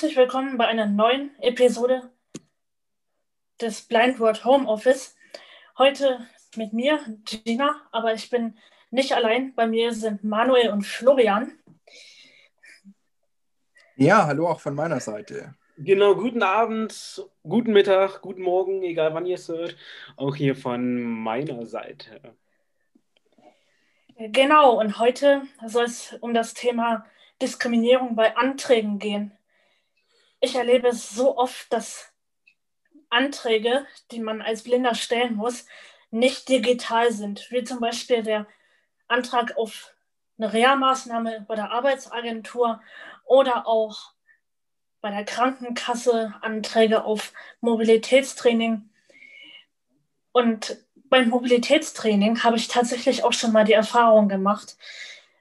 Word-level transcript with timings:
Herzlich 0.00 0.16
willkommen 0.16 0.56
bei 0.56 0.66
einer 0.66 0.86
neuen 0.86 1.30
Episode 1.42 2.10
des 3.60 3.82
Blindword 3.82 4.46
Home 4.46 4.66
Office. 4.66 5.14
Heute 5.76 6.26
mit 6.56 6.72
mir, 6.72 7.00
Gina, 7.26 7.82
aber 7.92 8.14
ich 8.14 8.30
bin 8.30 8.56
nicht 8.90 9.12
allein. 9.12 9.54
Bei 9.54 9.66
mir 9.66 9.92
sind 9.92 10.24
Manuel 10.24 10.70
und 10.70 10.86
Florian. 10.86 11.52
Ja, 13.96 14.26
hallo 14.26 14.48
auch 14.48 14.60
von 14.60 14.74
meiner 14.74 15.00
Seite. 15.00 15.54
Genau, 15.76 16.14
guten 16.14 16.42
Abend, 16.42 17.22
guten 17.42 17.74
Mittag, 17.74 18.22
guten 18.22 18.40
Morgen, 18.40 18.82
egal 18.82 19.12
wann 19.12 19.26
ihr 19.26 19.34
es 19.34 19.50
hört. 19.50 19.76
Auch 20.16 20.34
hier 20.34 20.56
von 20.56 20.98
meiner 21.02 21.66
Seite. 21.66 22.22
Genau, 24.16 24.80
und 24.80 24.98
heute 24.98 25.42
soll 25.66 25.84
es 25.84 26.16
um 26.22 26.32
das 26.32 26.54
Thema 26.54 27.04
Diskriminierung 27.42 28.16
bei 28.16 28.34
Anträgen 28.38 28.98
gehen 28.98 29.36
ich 30.40 30.54
erlebe 30.54 30.88
es 30.88 31.10
so 31.10 31.36
oft, 31.36 31.72
dass 31.72 32.12
Anträge, 33.10 33.86
die 34.10 34.20
man 34.20 34.40
als 34.40 34.62
Blinder 34.62 34.94
stellen 34.94 35.36
muss, 35.36 35.66
nicht 36.10 36.48
digital 36.48 37.12
sind. 37.12 37.50
Wie 37.50 37.64
zum 37.64 37.80
Beispiel 37.80 38.22
der 38.22 38.46
Antrag 39.08 39.56
auf 39.56 39.94
eine 40.38 40.52
Reha-Maßnahme 40.52 41.44
bei 41.46 41.54
der 41.54 41.70
Arbeitsagentur 41.70 42.80
oder 43.24 43.66
auch 43.66 44.14
bei 45.00 45.10
der 45.10 45.24
Krankenkasse 45.24 46.34
Anträge 46.40 47.04
auf 47.04 47.32
Mobilitätstraining. 47.60 48.88
Und 50.32 50.78
beim 50.94 51.28
Mobilitätstraining 51.28 52.42
habe 52.42 52.56
ich 52.56 52.68
tatsächlich 52.68 53.24
auch 53.24 53.32
schon 53.32 53.52
mal 53.52 53.64
die 53.64 53.72
Erfahrung 53.72 54.28
gemacht, 54.28 54.76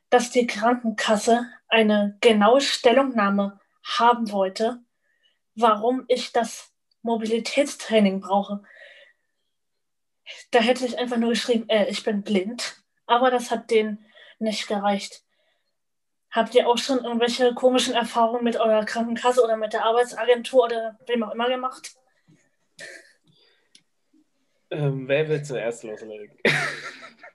dass 0.09 0.31
die 0.31 0.47
Krankenkasse 0.47 1.47
eine 1.67 2.17
genaue 2.22 2.61
Stellungnahme 2.61 3.59
haben 3.84 4.31
wollte, 4.31 4.80
warum 5.60 6.06
ich 6.08 6.32
das 6.32 6.72
Mobilitätstraining 7.02 8.20
brauche. 8.20 8.62
Da 10.52 10.60
hätte 10.60 10.86
ich 10.86 10.98
einfach 10.98 11.18
nur 11.18 11.30
geschrieben, 11.30 11.68
äh, 11.70 11.90
ich 11.90 12.04
bin 12.04 12.22
blind. 12.22 12.84
Aber 13.06 13.32
das 13.32 13.50
hat 13.50 13.72
denen 13.72 14.06
nicht 14.38 14.68
gereicht. 14.68 15.24
Habt 16.32 16.54
ihr 16.54 16.68
auch 16.68 16.78
schon 16.78 17.04
irgendwelche 17.04 17.56
komischen 17.56 17.96
Erfahrungen 17.96 18.44
mit 18.44 18.58
eurer 18.58 18.86
Krankenkasse 18.86 19.44
oder 19.44 19.58
mit 19.58 19.74
der 19.74 19.86
Arbeitsagentur 19.86 20.66
oder 20.66 21.00
wem 21.08 21.24
auch 21.24 21.34
immer 21.34 21.50
gemacht? 21.50 21.96
Ähm, 24.70 25.08
wer 25.08 25.28
will 25.28 25.42
zuerst 25.42 25.84
loslegen? 25.84 26.38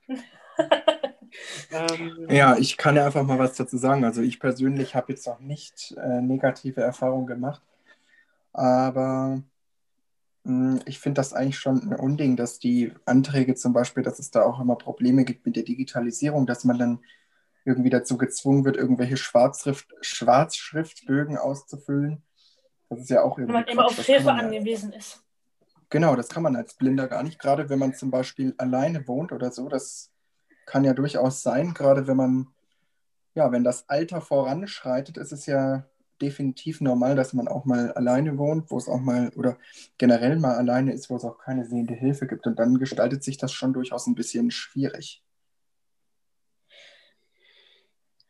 ähm, 1.73 2.29
ja, 2.31 2.57
ich 2.57 2.77
kann 2.77 2.95
ja 2.95 3.07
einfach 3.07 3.25
mal 3.25 3.41
was 3.41 3.57
dazu 3.57 3.77
sagen. 3.77 4.05
Also 4.05 4.23
ich 4.23 4.39
persönlich 4.39 4.95
habe 4.95 5.13
jetzt 5.13 5.27
noch 5.27 5.41
nicht 5.41 5.93
äh, 5.97 6.21
negative 6.21 6.81
Erfahrungen 6.81 7.27
gemacht. 7.27 7.63
Aber 8.55 9.43
mh, 10.45 10.75
hm, 10.75 10.81
ich 10.87 10.99
finde 10.99 11.19
das 11.19 11.35
eigentlich 11.35 11.59
schon 11.59 11.83
ein 11.83 11.95
Unding, 11.95 12.37
dass 12.37 12.59
die 12.59 12.93
Anträge 13.05 13.55
zum 13.55 13.75
Beispiel, 13.75 14.03
dass 14.03 14.19
es 14.19 14.31
da 14.31 14.43
auch 14.45 14.61
immer 14.61 14.77
Probleme 14.77 15.25
gibt 15.25 15.45
mit 15.45 15.57
der 15.57 15.65
Digitalisierung, 15.65 16.47
dass 16.47 16.65
man 16.65 16.79
dann 16.79 17.01
irgendwie 17.67 17.91
dazu 17.91 18.17
gezwungen 18.17 18.65
wird, 18.65 18.77
irgendwelche 18.77 19.17
Schwarzschrift, 19.17 19.93
Schwarzschriftbögen 20.01 21.37
auszufüllen. 21.37 22.23
Das 22.89 23.01
ist 23.01 23.11
ja 23.11 23.23
auch 23.23 23.39
irgendwie. 23.39 23.55
Wenn 23.55 23.61
man 23.63 23.69
immer 23.69 23.87
auf 23.87 23.99
Hilfe 23.99 24.33
angewiesen 24.33 24.93
ist. 24.93 25.23
Genau, 25.91 26.17
das 26.17 26.29
kann 26.29 26.43
man 26.43 26.57
als 26.57 26.75
Blinder 26.75 27.09
gar 27.09 27.23
nicht. 27.23 27.39
Gerade 27.39 27.69
wenn 27.69 27.79
man 27.79 27.95
zum 27.95 28.11
Beispiel 28.11 28.55
alleine 28.59 29.07
wohnt 29.09 29.33
oder 29.33 29.51
so, 29.51 29.69
das 29.69 30.11
kann 30.67 30.85
ja 30.85 30.93
durchaus 30.93 31.43
sein. 31.43 31.75
Gerade 31.75 32.07
wenn 32.07 32.17
man, 32.17 32.49
ja, 33.35 33.51
wenn 33.53 33.65
das 33.65 33.89
Alter 33.89 34.21
voranschreitet, 34.21 35.17
ist 35.17 35.33
es 35.33 35.47
ja 35.47 35.85
definitiv 36.21 36.81
normal, 36.81 37.17
dass 37.17 37.33
man 37.33 37.49
auch 37.49 37.65
mal 37.65 37.93
alleine 37.93 38.39
wohnt, 38.39 38.71
wo 38.71 38.77
es 38.77 38.89
auch 38.89 39.01
mal 39.01 39.31
oder 39.37 39.59
generell 39.99 40.39
mal 40.39 40.55
alleine 40.55 40.93
ist, 40.93 41.11
wo 41.11 41.17
es 41.17 41.25
auch 41.25 41.39
keine 41.39 41.65
sehende 41.65 41.95
Hilfe 41.95 42.27
gibt. 42.27 42.47
Und 42.47 42.59
dann 42.59 42.79
gestaltet 42.79 43.23
sich 43.23 43.37
das 43.37 43.53
schon 43.53 43.73
durchaus 43.73 44.07
ein 44.07 44.15
bisschen 44.15 44.51
schwierig. 44.51 45.23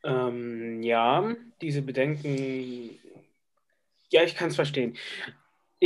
Ähm, 0.04 0.82
ja, 0.82 1.34
diese 1.62 1.80
Bedenken, 1.80 2.98
ja, 4.10 4.22
ich 4.22 4.34
kann 4.34 4.48
es 4.48 4.56
verstehen. 4.56 4.96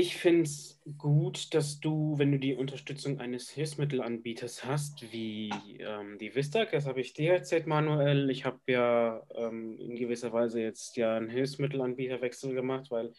Ich 0.00 0.16
finde 0.16 0.42
es 0.42 0.80
gut, 0.96 1.52
dass 1.54 1.80
du, 1.80 2.16
wenn 2.18 2.30
du 2.30 2.38
die 2.38 2.54
Unterstützung 2.54 3.18
eines 3.18 3.50
Hilfsmittelanbieters 3.50 4.64
hast, 4.64 5.12
wie 5.12 5.50
ähm, 5.80 6.18
die 6.18 6.36
Vistag, 6.36 6.70
das 6.70 6.86
habe 6.86 7.00
ich 7.00 7.14
dir 7.14 7.32
erzählt, 7.32 7.66
Manuel. 7.66 8.30
Ich 8.30 8.44
habe 8.44 8.60
ja 8.68 9.20
ähm, 9.34 9.76
in 9.76 9.96
gewisser 9.96 10.32
Weise 10.32 10.62
jetzt 10.62 10.96
ja 10.96 11.16
einen 11.16 11.28
Hilfsmittelanbieterwechsel 11.28 12.54
gemacht, 12.54 12.92
weil 12.92 13.12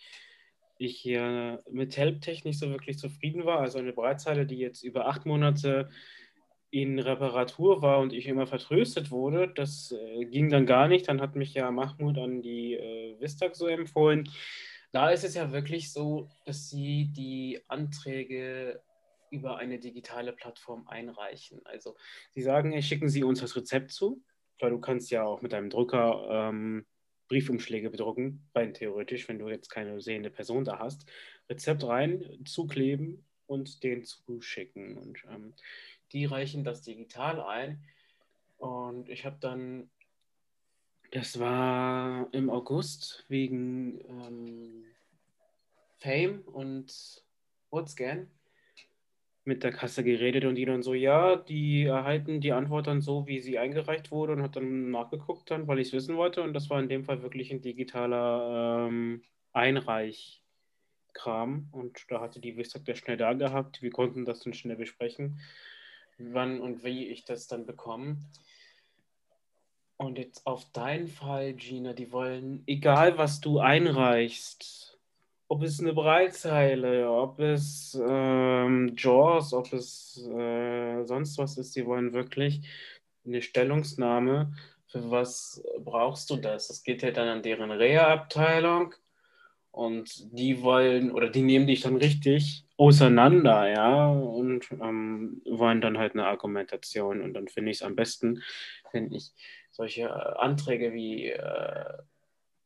ich 0.77 0.95
hier 0.95 1.61
mit 1.69 1.97
HelpTech 1.97 2.45
nicht 2.45 2.59
so 2.59 2.69
wirklich 2.69 2.97
zufrieden 2.97 3.43
war. 3.43 3.59
Also 3.59 3.79
eine 3.79 3.91
Breitzeile, 3.91 4.45
die 4.45 4.59
jetzt 4.59 4.81
über 4.81 5.07
acht 5.07 5.25
Monate 5.25 5.89
in 6.71 6.97
Reparatur 6.97 7.81
war 7.81 7.99
und 7.99 8.13
ich 8.13 8.25
immer 8.25 8.47
vertröstet 8.47 9.11
wurde, 9.11 9.51
das 9.53 9.91
äh, 9.91 10.23
ging 10.23 10.47
dann 10.49 10.65
gar 10.65 10.87
nicht. 10.87 11.09
Dann 11.09 11.19
hat 11.19 11.35
mich 11.35 11.53
ja 11.53 11.69
Mahmoud 11.71 12.17
an 12.19 12.41
die 12.41 12.75
äh, 12.75 13.19
Vistag 13.19 13.57
so 13.57 13.67
empfohlen. 13.67 14.29
Da 14.91 15.11
ist 15.11 15.23
es 15.23 15.35
ja 15.35 15.51
wirklich 15.51 15.91
so, 15.91 16.29
dass 16.45 16.69
Sie 16.69 17.11
die 17.15 17.61
Anträge 17.67 18.81
über 19.29 19.57
eine 19.57 19.79
digitale 19.79 20.33
Plattform 20.33 20.87
einreichen. 20.87 21.61
Also 21.65 21.95
Sie 22.31 22.41
sagen, 22.41 22.79
schicken 22.81 23.09
Sie 23.09 23.23
uns 23.23 23.41
das 23.41 23.55
Rezept 23.55 23.91
zu, 23.91 24.23
weil 24.59 24.71
du 24.71 24.79
kannst 24.79 25.11
ja 25.11 25.23
auch 25.23 25.41
mit 25.41 25.53
einem 25.53 25.69
Drucker 25.69 26.27
ähm, 26.31 26.85
Briefumschläge 27.27 27.91
bedrucken, 27.91 28.49
rein 28.55 28.73
theoretisch, 28.73 29.29
wenn 29.29 29.37
du 29.37 29.49
jetzt 29.49 29.69
keine 29.69 30.01
sehende 30.01 30.31
Person 30.31 30.65
da 30.65 30.79
hast. 30.79 31.05
Rezept 31.47 31.83
rein, 31.83 32.25
zukleben 32.45 33.23
und 33.45 33.83
den 33.83 34.03
zuschicken. 34.03 34.97
Und 34.97 35.23
ähm, 35.29 35.53
die 36.11 36.25
reichen 36.25 36.63
das 36.63 36.81
digital 36.81 37.39
ein. 37.39 37.83
Und 38.57 39.09
ich 39.09 39.25
habe 39.25 39.37
dann 39.39 39.91
das 41.11 41.39
war 41.39 42.27
im 42.31 42.49
August 42.49 43.25
wegen 43.29 43.99
ähm, 44.07 44.85
Fame 45.99 46.41
und 46.41 47.23
WhatsCan 47.71 48.27
mit 49.45 49.63
der 49.63 49.71
Kasse 49.71 50.03
geredet 50.03 50.45
und 50.45 50.55
die 50.55 50.65
dann 50.65 50.83
so, 50.83 50.93
ja, 50.93 51.35
die 51.35 51.85
erhalten 51.85 52.39
die 52.41 52.51
Antwort 52.51 52.87
dann 52.87 53.01
so, 53.01 53.25
wie 53.27 53.39
sie 53.39 53.57
eingereicht 53.57 54.11
wurde 54.11 54.33
und 54.33 54.43
hat 54.43 54.55
dann 54.55 54.91
nachgeguckt 54.91 55.49
dann, 55.49 55.67
weil 55.67 55.79
ich 55.79 55.87
es 55.87 55.93
wissen 55.93 56.17
wollte 56.17 56.43
und 56.43 56.53
das 56.53 56.69
war 56.69 56.79
in 56.79 56.89
dem 56.89 57.03
Fall 57.03 57.23
wirklich 57.23 57.51
ein 57.51 57.61
digitaler 57.61 58.87
ähm, 58.87 59.23
Einreichkram 59.51 60.39
und 61.71 62.05
da 62.09 62.21
hatte 62.21 62.39
die 62.39 62.57
Wissert 62.57 62.87
der 62.87 62.93
schnell 62.95 63.17
da 63.17 63.33
gehabt. 63.33 63.81
Wir 63.81 63.89
konnten 63.89 64.25
das 64.25 64.41
dann 64.41 64.53
schnell 64.53 64.77
besprechen, 64.77 65.39
wann 66.19 66.61
und 66.61 66.83
wie 66.83 67.07
ich 67.07 67.25
das 67.25 67.47
dann 67.47 67.65
bekomme. 67.65 68.17
Und 69.99 70.17
jetzt 70.17 70.47
auf 70.47 70.71
deinen 70.71 71.09
Fall, 71.09 71.53
Gina, 71.55 71.91
die 71.91 72.13
wollen, 72.13 72.63
egal 72.67 73.17
was 73.17 73.41
du 73.41 73.59
einreichst, 73.59 74.97
ob 75.49 75.61
es 75.61 75.81
eine 75.81 75.91
Breitzeile, 75.91 77.11
ob 77.11 77.37
es 77.41 77.99
ähm, 78.01 78.93
Jaws, 78.95 79.51
ob 79.53 79.73
es 79.73 80.25
äh, 80.25 81.03
sonst 81.03 81.37
was 81.37 81.57
ist, 81.57 81.75
die 81.75 81.85
wollen 81.85 82.13
wirklich 82.13 82.61
eine 83.25 83.41
Stellungnahme. 83.41 84.53
Für 84.87 85.11
was 85.11 85.61
brauchst 85.83 86.29
du 86.29 86.37
das? 86.37 86.69
Das 86.69 86.83
geht 86.83 87.01
ja 87.01 87.11
dann 87.11 87.27
an 87.27 87.43
deren 87.43 87.69
Reha-Abteilung 87.69 88.95
und 89.71 90.33
die 90.33 90.61
wollen 90.61 91.11
oder 91.11 91.29
die 91.29 91.41
nehmen 91.41 91.67
dich 91.67 91.81
dann 91.81 91.97
richtig 91.97 92.63
auseinander, 92.77 93.67
ja, 93.67 94.09
und 94.09 94.71
ähm, 94.81 95.41
wollen 95.45 95.81
dann 95.81 95.97
halt 95.97 96.13
eine 96.13 96.25
Argumentation. 96.25 97.19
Und 97.19 97.33
dann 97.33 97.49
finde 97.49 97.71
ich 97.71 97.79
es 97.79 97.83
am 97.83 97.97
besten, 97.97 98.41
wenn 98.93 99.11
ich 99.11 99.33
solche 99.79 100.01
äh, 100.01 100.39
Anträge 100.39 100.91
wie 100.91 101.29
äh, 101.29 101.93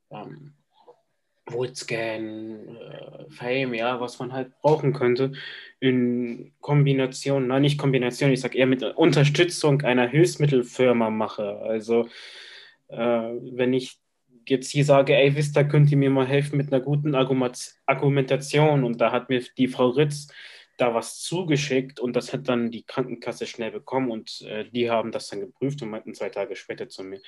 ähm, 0.10 0.56
Woodscan, 1.46 2.76
äh, 2.76 3.30
Fame, 3.30 3.76
ja, 3.76 4.02
was 4.02 4.18
man 4.18 4.34
halt 4.34 4.60
brauchen 4.62 4.94
könnte, 4.94 5.34
in 5.80 6.54
Kombination, 6.60 7.48
nein, 7.48 7.62
nicht 7.62 7.78
Kombination, 7.78 8.32
ich 8.32 8.42
sage 8.42 8.58
eher 8.58 8.66
mit 8.66 8.82
Unterstützung 8.82 9.84
einer 9.84 10.08
Hilfsmittelfirma 10.08 11.12
mache. 11.12 11.60
Also, 11.60 12.08
äh, 12.88 12.98
wenn 12.98 13.74
ich 13.74 14.00
jetzt 14.48 14.72
hier 14.72 14.84
sage, 14.84 15.16
ey, 15.16 15.36
Vista, 15.36 15.64
könnt 15.64 15.92
ihr 15.92 15.98
mir 15.98 16.10
mal 16.10 16.28
helfen 16.28 16.58
mit 16.58 16.74
einer 16.74 16.84
guten 16.84 17.14
Argumentation 17.14 18.84
und 18.84 19.00
da 19.00 19.12
hat 19.12 19.30
mir 19.30 19.44
die 19.56 19.68
Frau 19.68 19.90
Ritz 19.90 20.30
da 20.78 20.94
was 20.94 21.20
zugeschickt 21.20 22.00
und 22.00 22.16
das 22.16 22.34
hat 22.34 22.48
dann 22.48 22.72
die 22.72 22.84
Krankenkasse 22.84 23.46
schnell 23.46 23.72
bekommen 23.72 24.12
und 24.12 24.42
äh, 24.42 24.70
die 24.70 24.90
haben 24.90 25.12
das 25.12 25.28
dann 25.28 25.40
geprüft 25.40 25.82
und 25.82 25.90
meinten 25.90 26.14
zwei 26.14 26.30
Tage 26.30 26.56
später 26.56 26.90
zu 26.90 27.04
mir 27.04 27.22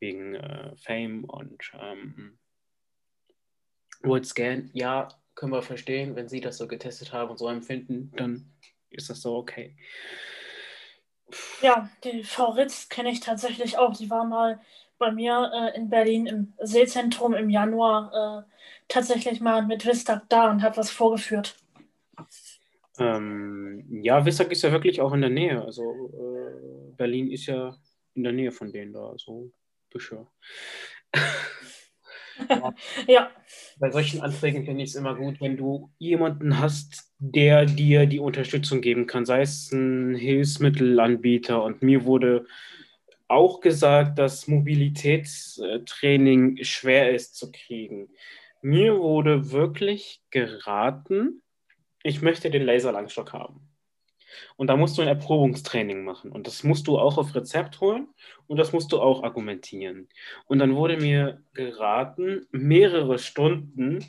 wegen 0.00 0.34
äh, 0.34 0.74
Fame 0.76 1.24
und 1.24 1.70
ähm, 1.80 2.38
WordScan. 4.02 4.70
Ja, 4.72 5.08
können 5.34 5.52
wir 5.52 5.62
verstehen, 5.62 6.16
wenn 6.16 6.28
Sie 6.28 6.40
das 6.40 6.58
so 6.58 6.66
getestet 6.66 7.12
haben 7.12 7.30
und 7.30 7.38
so 7.38 7.48
empfinden, 7.48 8.12
dann 8.16 8.52
ist 8.90 9.10
das 9.10 9.20
so 9.20 9.36
okay. 9.36 9.76
Ja, 11.62 11.90
die 12.04 12.24
Frau 12.24 12.50
Ritz 12.50 12.88
kenne 12.88 13.10
ich 13.10 13.20
tatsächlich 13.20 13.78
auch. 13.78 13.94
Die 13.96 14.10
war 14.10 14.24
mal 14.24 14.60
bei 14.98 15.12
mir 15.12 15.50
äh, 15.54 15.76
in 15.76 15.90
Berlin 15.90 16.26
im 16.26 16.54
Seezentrum 16.60 17.34
im 17.34 17.50
Januar 17.50 18.44
äh, 18.48 18.52
tatsächlich 18.88 19.40
mal 19.40 19.64
mit 19.64 19.86
Wistag 19.86 20.22
da 20.28 20.50
und 20.50 20.62
hat 20.62 20.76
was 20.76 20.90
vorgeführt. 20.90 21.56
Ähm, 22.98 23.84
ja, 24.02 24.24
Wistag 24.24 24.50
ist 24.52 24.62
ja 24.62 24.72
wirklich 24.72 25.00
auch 25.00 25.12
in 25.12 25.20
der 25.20 25.30
Nähe. 25.30 25.64
Also 25.64 25.82
äh, 25.82 26.92
Berlin 26.96 27.30
ist 27.30 27.46
ja 27.46 27.76
in 28.14 28.24
der 28.24 28.32
Nähe 28.32 28.52
von 28.52 28.72
denen 28.72 28.92
da, 28.92 29.14
so 29.16 29.52
Bücher. 29.90 30.30
ja. 33.06 33.30
Bei 33.78 33.90
solchen 33.90 34.20
Anträgen 34.22 34.64
finde 34.64 34.82
ich 34.82 34.90
es 34.90 34.96
immer 34.96 35.14
gut, 35.14 35.40
wenn 35.40 35.56
du 35.56 35.90
jemanden 35.98 36.58
hast, 36.58 37.14
der 37.18 37.64
dir 37.64 38.06
die 38.06 38.18
Unterstützung 38.18 38.80
geben 38.80 39.06
kann, 39.06 39.24
sei 39.24 39.42
es 39.42 39.70
ein 39.72 40.16
Hilfsmittelanbieter. 40.16 41.62
Und 41.62 41.82
mir 41.82 42.04
wurde 42.04 42.46
auch 43.28 43.60
gesagt, 43.60 44.18
dass 44.18 44.48
Mobilitätstraining 44.48 46.64
schwer 46.64 47.14
ist 47.14 47.36
zu 47.36 47.52
kriegen. 47.52 48.08
Mir 48.62 48.98
wurde 48.98 49.52
wirklich 49.52 50.22
geraten, 50.30 51.42
ich 52.02 52.22
möchte 52.22 52.50
den 52.50 52.64
Laserlangstock 52.64 53.32
haben. 53.32 53.68
Und 54.56 54.68
da 54.68 54.76
musst 54.76 54.98
du 54.98 55.02
ein 55.02 55.08
Erprobungstraining 55.08 56.04
machen. 56.04 56.30
Und 56.30 56.46
das 56.46 56.62
musst 56.64 56.86
du 56.86 56.98
auch 56.98 57.18
auf 57.18 57.34
Rezept 57.34 57.80
holen 57.80 58.08
und 58.46 58.58
das 58.58 58.72
musst 58.72 58.92
du 58.92 59.00
auch 59.00 59.22
argumentieren. 59.22 60.08
Und 60.46 60.58
dann 60.58 60.76
wurde 60.76 60.96
mir 60.96 61.42
geraten, 61.54 62.46
mehrere 62.50 63.18
Stunden 63.18 64.04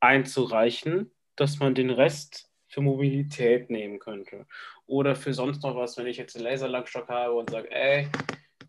einzureichen, 0.00 1.10
dass 1.36 1.58
man 1.58 1.74
den 1.74 1.90
Rest 1.90 2.50
für 2.68 2.80
Mobilität 2.80 3.70
nehmen 3.70 3.98
könnte. 3.98 4.46
Oder 4.86 5.14
für 5.14 5.32
sonst 5.32 5.62
noch 5.62 5.76
was, 5.76 5.96
wenn 5.96 6.06
ich 6.06 6.16
jetzt 6.16 6.36
einen 6.36 6.44
Laserlangstock 6.44 7.08
habe 7.08 7.34
und 7.34 7.50
sage, 7.50 7.70
ey, 7.70 8.08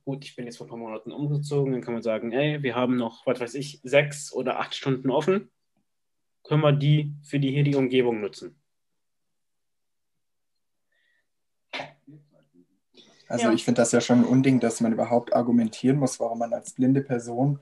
gut, 0.06 0.24
ich 0.24 0.36
bin 0.36 0.46
jetzt 0.46 0.58
vor 0.58 0.68
ein 0.68 0.70
paar 0.70 0.78
Monaten 0.78 1.12
umgezogen, 1.12 1.74
dann 1.74 1.82
kann 1.82 1.94
man 1.94 2.04
sagen, 2.04 2.32
ey, 2.32 2.62
wir 2.62 2.76
haben 2.76 2.96
noch, 2.96 3.26
was 3.26 3.40
weiß 3.40 3.56
ich, 3.56 3.80
sechs 3.84 4.32
oder 4.32 4.60
acht 4.60 4.76
Stunden 4.76 5.10
offen. 5.10 5.50
Können 6.48 6.62
wir 6.62 6.72
die 6.72 7.14
für 7.24 7.40
die 7.40 7.52
hier 7.52 7.64
die 7.64 7.76
Umgebung 7.76 8.22
nutzen? 8.22 8.56
Also 13.28 13.46
ja. 13.48 13.54
ich 13.54 13.66
finde 13.66 13.82
das 13.82 13.92
ja 13.92 14.02
schon 14.02 14.20
ein 14.20 14.26
Unding, 14.26 14.60
dass 14.60 14.82
man 14.82 14.94
überhaupt 14.94 15.34
argumentieren 15.34 15.98
muss, 15.98 16.20
warum 16.20 16.40
man 16.40 16.54
als 16.54 16.74
blinde 16.74 17.02
Person 17.02 17.60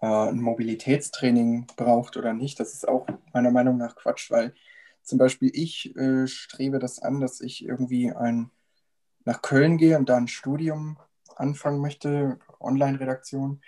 äh, 0.00 0.06
ein 0.06 0.40
Mobilitätstraining 0.40 1.66
braucht 1.76 2.16
oder 2.16 2.32
nicht. 2.32 2.60
Das 2.60 2.72
ist 2.74 2.86
auch 2.86 3.06
meiner 3.32 3.50
Meinung 3.50 3.76
nach 3.76 3.96
Quatsch, 3.96 4.30
weil 4.30 4.54
zum 5.02 5.18
Beispiel 5.18 5.50
ich 5.52 5.96
äh, 5.96 6.26
strebe 6.28 6.78
das 6.78 7.00
an, 7.00 7.20
dass 7.20 7.40
ich 7.40 7.64
irgendwie 7.64 8.12
ein, 8.12 8.50
nach 9.24 9.42
Köln 9.42 9.76
gehe 9.76 9.98
und 9.98 10.08
da 10.08 10.16
ein 10.16 10.28
Studium 10.28 10.98
anfangen 11.34 11.80
möchte, 11.80 12.38
Online-Redaktion. 12.60 13.60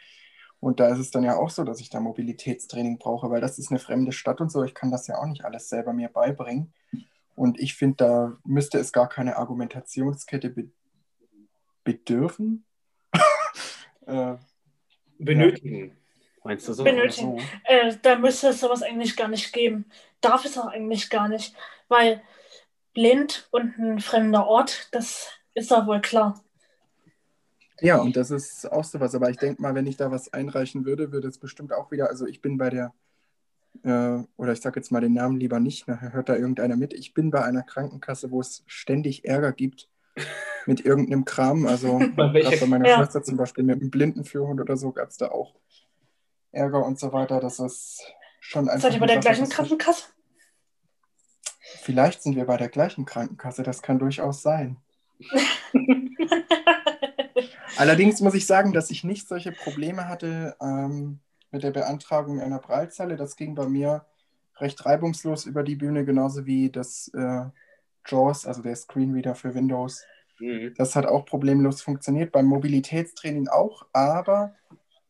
Und 0.63 0.79
da 0.79 0.87
ist 0.91 1.01
es 1.01 1.11
dann 1.11 1.25
ja 1.25 1.37
auch 1.37 1.51
so, 1.51 1.65
dass 1.65 1.81
ich 1.81 1.91
da 1.91 1.99
Mobilitätstraining 1.99 2.97
brauche, 2.99 3.29
weil 3.31 3.41
das 3.41 3.59
ist 3.59 3.73
eine 3.73 3.81
fremde 3.81 4.13
Stadt 4.13 4.41
und 4.41 4.49
so. 4.49 4.63
Ich 4.63 4.75
kann 4.75 4.93
das 4.93 5.09
ja 5.09 5.19
auch 5.19 5.27
nicht 5.27 5.45
alles 5.45 5.69
selber 5.69 5.93
mir 5.93 6.09
beibringen. 6.09 6.73
Und 7.35 7.59
ich 7.59 7.75
finde, 7.75 7.97
da 7.97 8.39
müsste 8.45 8.79
es 8.79 8.93
gar 8.93 9.09
keine 9.09 9.39
Argumentationskette 9.39 10.51
be 10.51 10.71
bedürfen. 11.83 12.65
äh, 14.07 14.37
Benötigen. 15.19 15.89
Ja. 15.89 15.95
Meinst 16.45 16.69
du 16.69 16.75
so? 16.75 16.85
Benötigen. 16.85 17.41
So? 17.41 17.45
Äh, 17.65 17.97
da 18.01 18.17
müsste 18.17 18.51
es 18.51 18.61
sowas 18.61 18.85
eigentlich 18.85 19.17
gar 19.17 19.27
nicht 19.27 19.53
geben. 19.53 19.87
Darf 20.21 20.45
es 20.45 20.57
auch 20.57 20.67
eigentlich 20.67 21.11
gar 21.11 21.27
nicht. 21.27 21.57
Weil 21.89 22.23
blind 22.95 23.49
und 23.51 23.77
ein 23.79 23.99
fremder 23.99 24.47
Ort, 24.47 24.91
das 24.93 25.29
ist 25.55 25.73
ja 25.73 25.85
wohl 25.89 26.01
klar. 26.01 26.41
Ja, 27.83 28.01
und 28.01 28.17
das 28.17 28.31
ist 28.31 28.71
auch 28.71 28.85
sowas. 28.85 29.15
Aber 29.15 29.29
ich 29.29 29.37
denke 29.37 29.61
mal, 29.61 29.75
wenn 29.75 29.87
ich 29.87 29.97
da 29.97 30.11
was 30.11 30.33
einreichen 30.33 30.85
würde, 30.85 31.11
würde 31.13 31.29
es 31.29 31.39
bestimmt 31.39 31.73
auch 31.73 31.91
wieder, 31.91 32.09
also 32.09 32.27
ich 32.27 32.41
bin 32.41 32.57
bei 32.57 32.71
der, 32.71 32.95
äh, 33.83 34.23
oder 34.37 34.53
ich 34.53 34.61
sage 34.61 34.79
jetzt 34.79 34.93
mal 34.93 35.01
den 35.01 35.15
Namen 35.15 35.41
lieber 35.41 35.59
nicht, 35.59 35.89
nachher 35.89 36.13
hört 36.13 36.29
da 36.29 36.37
irgendeiner 36.37 36.77
mit. 36.77 36.95
Ich 36.95 37.13
bin 37.13 37.31
bei 37.31 37.45
einer 37.45 37.63
Krankenkasse, 37.63 38.31
wo 38.31 38.41
es 38.41 38.63
ständig 38.67 39.25
Ärger 39.25 39.53
gibt 39.53 39.89
mit 40.67 40.85
irgendeinem 40.85 41.25
Kram. 41.25 41.67
Also 41.67 41.99
bei, 42.17 42.29
bei 42.29 42.67
meiner 42.67 42.89
ja. 42.89 42.97
Schwester 42.99 43.25
zum 43.25 43.37
Beispiel 43.37 43.65
mit 43.65 43.81
einem 43.81 43.91
Blindenführhund 43.91 44.61
oder 44.61 44.77
so 44.77 44.93
gab 44.93 45.09
es 45.09 45.17
da 45.17 45.33
auch 45.33 45.57
Ärger 46.53 46.87
und 46.87 47.01
so 47.01 47.13
weiter. 47.13 47.41
Das 47.41 47.59
ist 47.59 48.01
schon 48.41 48.69
einfach. 48.69 48.83
Seid 48.83 48.95
ihr 48.95 49.01
bei 49.01 49.07
der 49.07 49.19
gleichen 49.19 49.49
Krankenkasse? 49.49 50.05
Vielleicht 51.81 52.23
sind 52.23 52.37
wir 52.37 52.45
bei 52.45 52.59
der 52.59 52.69
gleichen 52.69 53.07
Krankenkasse, 53.07 53.65
das 53.65 53.83
kann 53.83 53.99
durchaus 53.99 54.43
sein. 54.43 54.77
Allerdings 57.77 58.21
muss 58.21 58.35
ich 58.35 58.47
sagen, 58.47 58.73
dass 58.73 58.91
ich 58.91 59.05
nicht 59.05 59.29
solche 59.29 59.53
Probleme 59.53 60.09
hatte 60.09 60.57
ähm, 60.61 61.21
mit 61.51 61.63
der 61.63 61.71
Beantragung 61.71 62.41
einer 62.41 62.59
Prallzeile. 62.59 63.17
Das 63.17 63.37
ging 63.37 63.55
bei 63.55 63.67
mir 63.67 64.05
recht 64.59 64.85
reibungslos 64.85 65.47
über 65.47 65.63
die 65.63 65.77
Bühne, 65.77 66.05
genauso 66.05 66.47
wie 66.47 66.71
das 66.71 67.11
äh, 67.15 67.45
JAWS, 68.07 68.47
also 68.47 68.63
der 68.63 68.77
Screenreader 68.77 69.35
für 69.35 69.55
Windows. 69.55 70.05
Mhm. 70.39 70.75
Das 70.77 70.97
hat 70.97 71.07
auch 71.07 71.25
problemlos 71.25 71.83
funktioniert, 71.83 72.33
beim 72.33 72.47
Mobilitätstraining 72.47 73.49
auch, 73.49 73.87
aber 73.93 74.55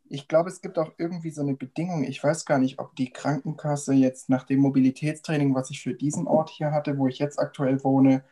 ich 0.09 0.29
glaube, 0.29 0.51
es 0.51 0.61
gibt 0.61 0.79
auch 0.79 0.93
irgendwie 0.99 1.31
so 1.31 1.41
eine 1.41 1.55
Bedingung. 1.55 2.05
Ich 2.05 2.23
weiß 2.23 2.45
gar 2.45 2.59
nicht, 2.59 2.79
ob 2.79 2.95
die 2.97 3.11
Krankenkasse 3.11 3.95
jetzt 3.95 4.29
nach 4.29 4.45
dem 4.45 4.61
Mobilitätstraining, 4.61 5.55
was 5.55 5.71
ich 5.71 5.81
für 5.81 5.95
diesen 5.95 6.27
Ort 6.27 6.51
hier 6.51 6.71
hatte, 6.71 6.99
wo 6.99 7.09
ich 7.09 7.19
jetzt 7.19 7.39
aktuell 7.39 7.83
wohne, 7.83 8.23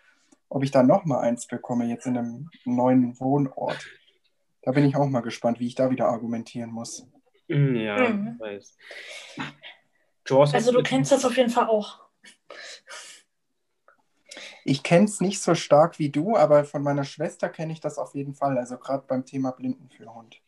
ob 0.51 0.63
ich 0.63 0.73
da 0.73 0.83
nochmal 0.83 1.21
eins 1.21 1.47
bekomme, 1.47 1.87
jetzt 1.87 2.07
in 2.07 2.19
einem 2.19 2.51
neuen 2.67 3.19
Wohnort. 3.19 3.79
Da 4.63 4.73
bin 4.73 4.85
ich 4.85 4.97
auch 4.97 5.07
mal 5.09 5.21
gespannt, 5.21 5.61
wie 5.61 5.67
ich 5.67 5.75
da 5.75 5.91
wieder 5.91 6.09
argumentieren 6.09 6.71
muss. 6.71 7.07
Mm, 7.49 7.77
ja, 7.77 8.09
mhm. 8.09 8.39
weiß. 8.39 8.77
also 10.31 10.73
du 10.73 10.83
kennst 10.83 11.11
das 11.13 11.25
auf 11.25 11.37
jeden 11.37 11.51
Fall 11.51 11.67
auch. 11.67 12.01
Ich 14.65 14.83
kenne 14.83 15.07
es 15.07 15.21
nicht 15.21 15.41
so 15.41 15.55
stark 15.55 15.99
wie 15.99 16.11
du, 16.11 16.37
aber 16.37 16.65
von 16.65 16.83
meiner 16.83 17.05
Schwester 17.05 17.49
kenne 17.49 17.73
ich 17.73 17.81
das 17.81 17.99
auf 17.99 18.15
jeden 18.15 18.35
Fall. 18.35 18.59
Also 18.59 18.77
gerade 18.79 19.05
beim 19.07 19.25
Thema 19.25 19.53
Blindenführhund. 19.53 20.41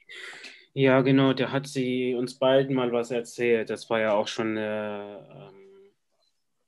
Ja, 0.74 1.00
genau, 1.02 1.32
der 1.32 1.52
hat 1.52 1.66
sie 1.66 2.14
uns 2.14 2.38
beiden 2.38 2.74
mal 2.74 2.92
was 2.92 3.10
erzählt. 3.10 3.68
Das 3.70 3.90
war 3.90 4.00
ja 4.00 4.12
auch 4.12 4.28
schon 4.28 4.56
eine 4.56 5.50
ähm, 5.52 5.90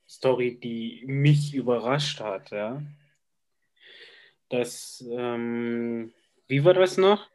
Story, 0.09 0.59
die 0.59 1.05
mich 1.07 1.55
überrascht 1.55 2.21
hat, 2.21 2.51
ja. 2.51 2.83
Das, 4.51 5.03
ähm, 5.11 6.13
wie 6.55 6.65
war 6.65 6.75
das 6.75 6.99
noch? 6.99 7.27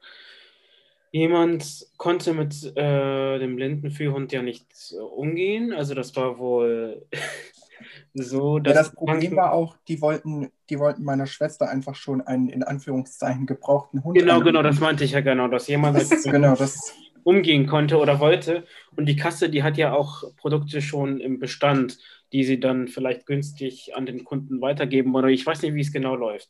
Jemand 1.12 1.88
konnte 1.98 2.34
mit 2.34 2.64
äh, 2.78 3.38
dem 3.38 3.58
Blindenführhund 3.58 4.32
ja 4.32 4.42
nicht 4.42 4.96
umgehen. 5.14 5.74
Also 5.74 5.94
das 5.94 6.16
war 6.16 6.40
wohl 6.40 7.06
so. 8.14 8.60
Dass 8.60 8.76
ja, 8.76 8.84
das 8.84 8.96
Problem 8.96 9.36
war 9.36 9.52
auch, 9.52 9.76
die 9.90 10.00
wollten, 10.00 10.52
die 10.70 10.80
wollten 10.80 11.04
meiner 11.04 11.26
Schwester 11.26 11.70
einfach 11.70 11.96
schon 11.96 12.22
einen 12.22 12.48
in 12.48 12.64
Anführungszeichen 12.64 13.46
gebrauchten 13.46 14.06
Hund. 14.06 14.18
Genau, 14.18 14.40
genau, 14.40 14.62
das 14.62 14.80
meinte 14.80 15.04
ich 15.04 15.12
ja 15.12 15.20
genau, 15.20 15.50
dass 15.50 15.68
jemand 15.68 15.98
das, 15.98 16.12
halt 16.12 16.24
genau, 16.24 16.56
das 16.56 16.94
umgehen 17.24 17.68
konnte 17.68 17.98
oder 17.98 18.22
wollte. 18.22 18.64
Und 18.96 19.06
die 19.08 19.18
Kasse, 19.18 19.50
die 19.50 19.64
hat 19.64 19.78
ja 19.78 19.92
auch 19.92 20.24
Produkte 20.38 20.82
schon 20.82 21.20
im 21.20 21.40
Bestand, 21.40 21.98
die 22.32 22.46
sie 22.46 22.62
dann 22.62 22.88
vielleicht 22.88 23.26
günstig 23.26 23.94
an 23.96 24.06
den 24.06 24.24
Kunden 24.24 24.62
weitergeben 24.62 25.14
oder 25.14 25.28
ich 25.28 25.46
weiß 25.46 25.64
nicht, 25.64 25.74
wie 25.74 25.82
es 25.82 25.92
genau 25.92 26.16
läuft. 26.16 26.50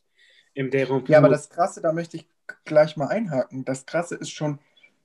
Im 0.54 0.70
ja, 0.70 1.18
aber 1.18 1.28
das 1.28 1.48
Krasse, 1.48 1.80
da 1.80 1.92
möchte 1.92 2.16
ich 2.16 2.26
gleich 2.64 2.96
mal 2.96 3.08
einhaken. 3.08 3.64
Das 3.64 3.86
Krasse 3.86 4.14
ist 4.16 4.30
schon, 4.30 4.58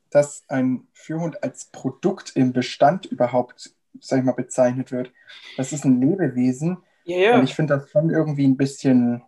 dass 0.10 0.44
ein 0.48 0.88
Führhund 0.94 1.44
als 1.44 1.66
Produkt 1.66 2.36
im 2.36 2.54
Bestand 2.54 3.06
überhaupt, 3.06 3.74
sag 4.00 4.20
ich 4.20 4.26
mal, 4.26 4.34
bezeichnet 4.34 4.92
wird. 4.92 5.12
Das 5.58 5.74
ist 5.74 5.86
ein 5.86 6.00
Lebewesen. 6.00 6.78
Ja, 7.04 7.18
ja. 7.18 7.38
Und 7.38 7.44
ich 7.44 7.56
finde 7.56 7.76
das 7.78 7.90
schon 7.90 8.10
irgendwie 8.10 8.48
ein 8.48 8.58
bisschen 8.58 9.24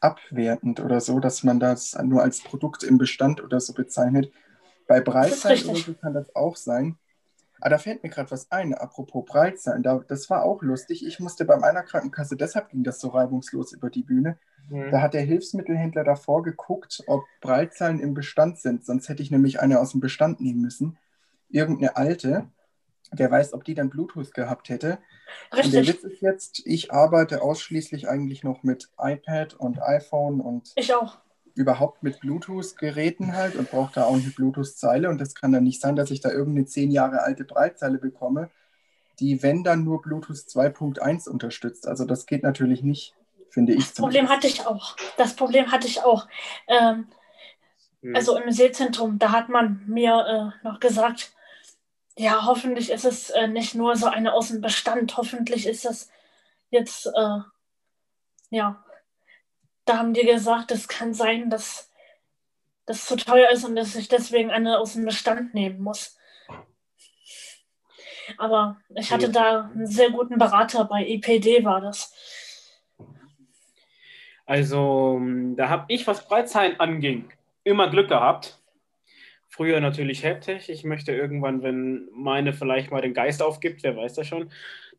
abwertend 0.00 0.80
oder 0.80 1.00
so, 1.00 1.18
dass 1.20 1.42
man 1.42 1.60
das 1.60 1.96
nur 2.02 2.22
als 2.22 2.42
Produkt 2.42 2.82
im 2.82 2.98
Bestand 2.98 3.42
oder 3.42 3.60
so 3.60 3.72
bezeichnet. 3.72 4.30
Bei 4.86 5.00
Breitzeit 5.00 5.64
kann 6.00 6.12
das 6.12 6.34
auch 6.36 6.56
sein. 6.56 6.98
Aber 7.60 7.70
da 7.70 7.78
fällt 7.78 8.02
mir 8.02 8.10
gerade 8.10 8.30
was 8.30 8.50
ein, 8.50 8.74
apropos 8.74 9.24
Breitzahlen. 9.24 9.82
Da, 9.82 10.00
das 10.06 10.28
war 10.28 10.42
auch 10.42 10.62
lustig. 10.62 11.06
Ich 11.06 11.20
musste 11.20 11.44
bei 11.44 11.56
meiner 11.56 11.82
Krankenkasse, 11.82 12.36
deshalb 12.36 12.68
ging 12.70 12.84
das 12.84 13.00
so 13.00 13.08
reibungslos 13.08 13.72
über 13.72 13.90
die 13.90 14.02
Bühne. 14.02 14.38
Mhm. 14.68 14.90
Da 14.90 15.00
hat 15.00 15.14
der 15.14 15.22
Hilfsmittelhändler 15.22 16.04
davor 16.04 16.42
geguckt, 16.42 17.02
ob 17.06 17.24
Breitzahlen 17.40 18.00
im 18.00 18.14
Bestand 18.14 18.58
sind. 18.58 18.84
Sonst 18.84 19.08
hätte 19.08 19.22
ich 19.22 19.30
nämlich 19.30 19.60
eine 19.60 19.80
aus 19.80 19.92
dem 19.92 20.00
Bestand 20.00 20.40
nehmen 20.40 20.60
müssen. 20.60 20.98
Irgendeine 21.48 21.96
alte. 21.96 22.48
Wer 23.12 23.30
weiß, 23.30 23.52
ob 23.52 23.64
die 23.64 23.74
dann 23.74 23.90
Bluetooth 23.90 24.34
gehabt 24.34 24.68
hätte. 24.68 24.98
Richtig. 25.52 25.64
Und 25.64 25.74
der 25.74 25.86
Witz 25.86 26.04
ist 26.04 26.20
jetzt, 26.20 26.62
ich 26.66 26.92
arbeite 26.92 27.42
ausschließlich 27.42 28.08
eigentlich 28.08 28.42
noch 28.42 28.62
mit 28.62 28.90
iPad 28.98 29.54
und 29.54 29.80
iPhone 29.82 30.40
und 30.40 30.72
ich 30.76 30.94
auch. 30.94 31.18
Überhaupt 31.54 32.02
mit 32.02 32.20
Bluetooth-Geräten 32.20 33.34
halt 33.34 33.54
und 33.54 33.70
brauche 33.70 33.92
da 33.94 34.04
auch 34.04 34.14
eine 34.14 34.22
Bluetooth-Zeile. 34.22 35.08
Und 35.08 35.20
das 35.20 35.34
kann 35.34 35.52
dann 35.52 35.64
nicht 35.64 35.80
sein, 35.80 35.96
dass 35.96 36.10
ich 36.10 36.20
da 36.20 36.30
irgendeine 36.30 36.66
zehn 36.66 36.90
Jahre 36.90 37.22
alte 37.22 37.44
Breitzeile 37.44 37.98
bekomme, 37.98 38.50
die, 39.20 39.42
wenn 39.42 39.62
dann 39.62 39.84
nur 39.84 40.02
Bluetooth 40.02 40.36
2.1 40.36 41.28
unterstützt. 41.28 41.86
Also 41.86 42.04
das 42.04 42.26
geht 42.26 42.42
natürlich 42.42 42.82
nicht 42.82 43.14
finde 43.54 43.72
ich. 43.72 43.86
Das 43.86 43.94
Problem 43.94 44.28
hatte 44.28 44.46
ich 44.48 44.66
auch. 44.66 44.96
Das 45.16 45.34
Problem 45.34 45.70
hatte 45.72 45.86
ich 45.86 46.02
auch. 46.02 46.26
Ähm, 46.66 47.06
hm. 48.02 48.14
Also 48.14 48.36
im 48.36 48.50
Seezentrum, 48.50 49.18
da 49.18 49.32
hat 49.32 49.48
man 49.48 49.82
mir 49.86 50.52
äh, 50.62 50.66
noch 50.66 50.80
gesagt, 50.80 51.32
ja, 52.18 52.44
hoffentlich 52.44 52.90
ist 52.90 53.04
es 53.04 53.30
äh, 53.30 53.48
nicht 53.48 53.74
nur 53.74 53.96
so 53.96 54.06
eine 54.06 54.34
aus 54.34 54.48
dem 54.48 54.60
Bestand. 54.60 55.16
Hoffentlich 55.16 55.66
ist 55.66 55.84
das 55.84 56.10
jetzt, 56.70 57.06
äh, 57.06 57.38
ja, 58.50 58.83
da 59.84 59.98
haben 59.98 60.14
die 60.14 60.24
gesagt, 60.24 60.70
es 60.70 60.88
kann 60.88 61.14
sein, 61.14 61.50
dass 61.50 61.90
das 62.86 63.06
zu 63.06 63.16
teuer 63.16 63.50
ist 63.50 63.64
und 63.64 63.76
dass 63.76 63.96
ich 63.96 64.08
deswegen 64.08 64.50
eine 64.50 64.78
aus 64.78 64.94
dem 64.94 65.04
Bestand 65.04 65.54
nehmen 65.54 65.82
muss. 65.82 66.18
Aber 68.38 68.78
ich 68.94 69.12
hatte 69.12 69.30
da 69.30 69.70
einen 69.74 69.86
sehr 69.86 70.10
guten 70.10 70.38
Berater 70.38 70.84
bei 70.84 71.06
IPD, 71.06 71.64
war 71.64 71.80
das. 71.80 72.12
Also, 74.46 75.20
da 75.56 75.68
habe 75.68 75.86
ich, 75.88 76.06
was 76.06 76.26
Breitsein 76.26 76.78
anging, 76.80 77.30
immer 77.64 77.88
Glück 77.88 78.08
gehabt. 78.08 78.58
Früher 79.48 79.80
natürlich 79.80 80.22
Helptech. 80.22 80.68
Ich 80.68 80.84
möchte 80.84 81.12
irgendwann, 81.12 81.62
wenn 81.62 82.08
meine 82.12 82.52
vielleicht 82.52 82.90
mal 82.90 83.00
den 83.00 83.14
Geist 83.14 83.42
aufgibt, 83.42 83.82
wer 83.82 83.96
weiß 83.96 84.14
das 84.14 84.26
schon, 84.26 84.50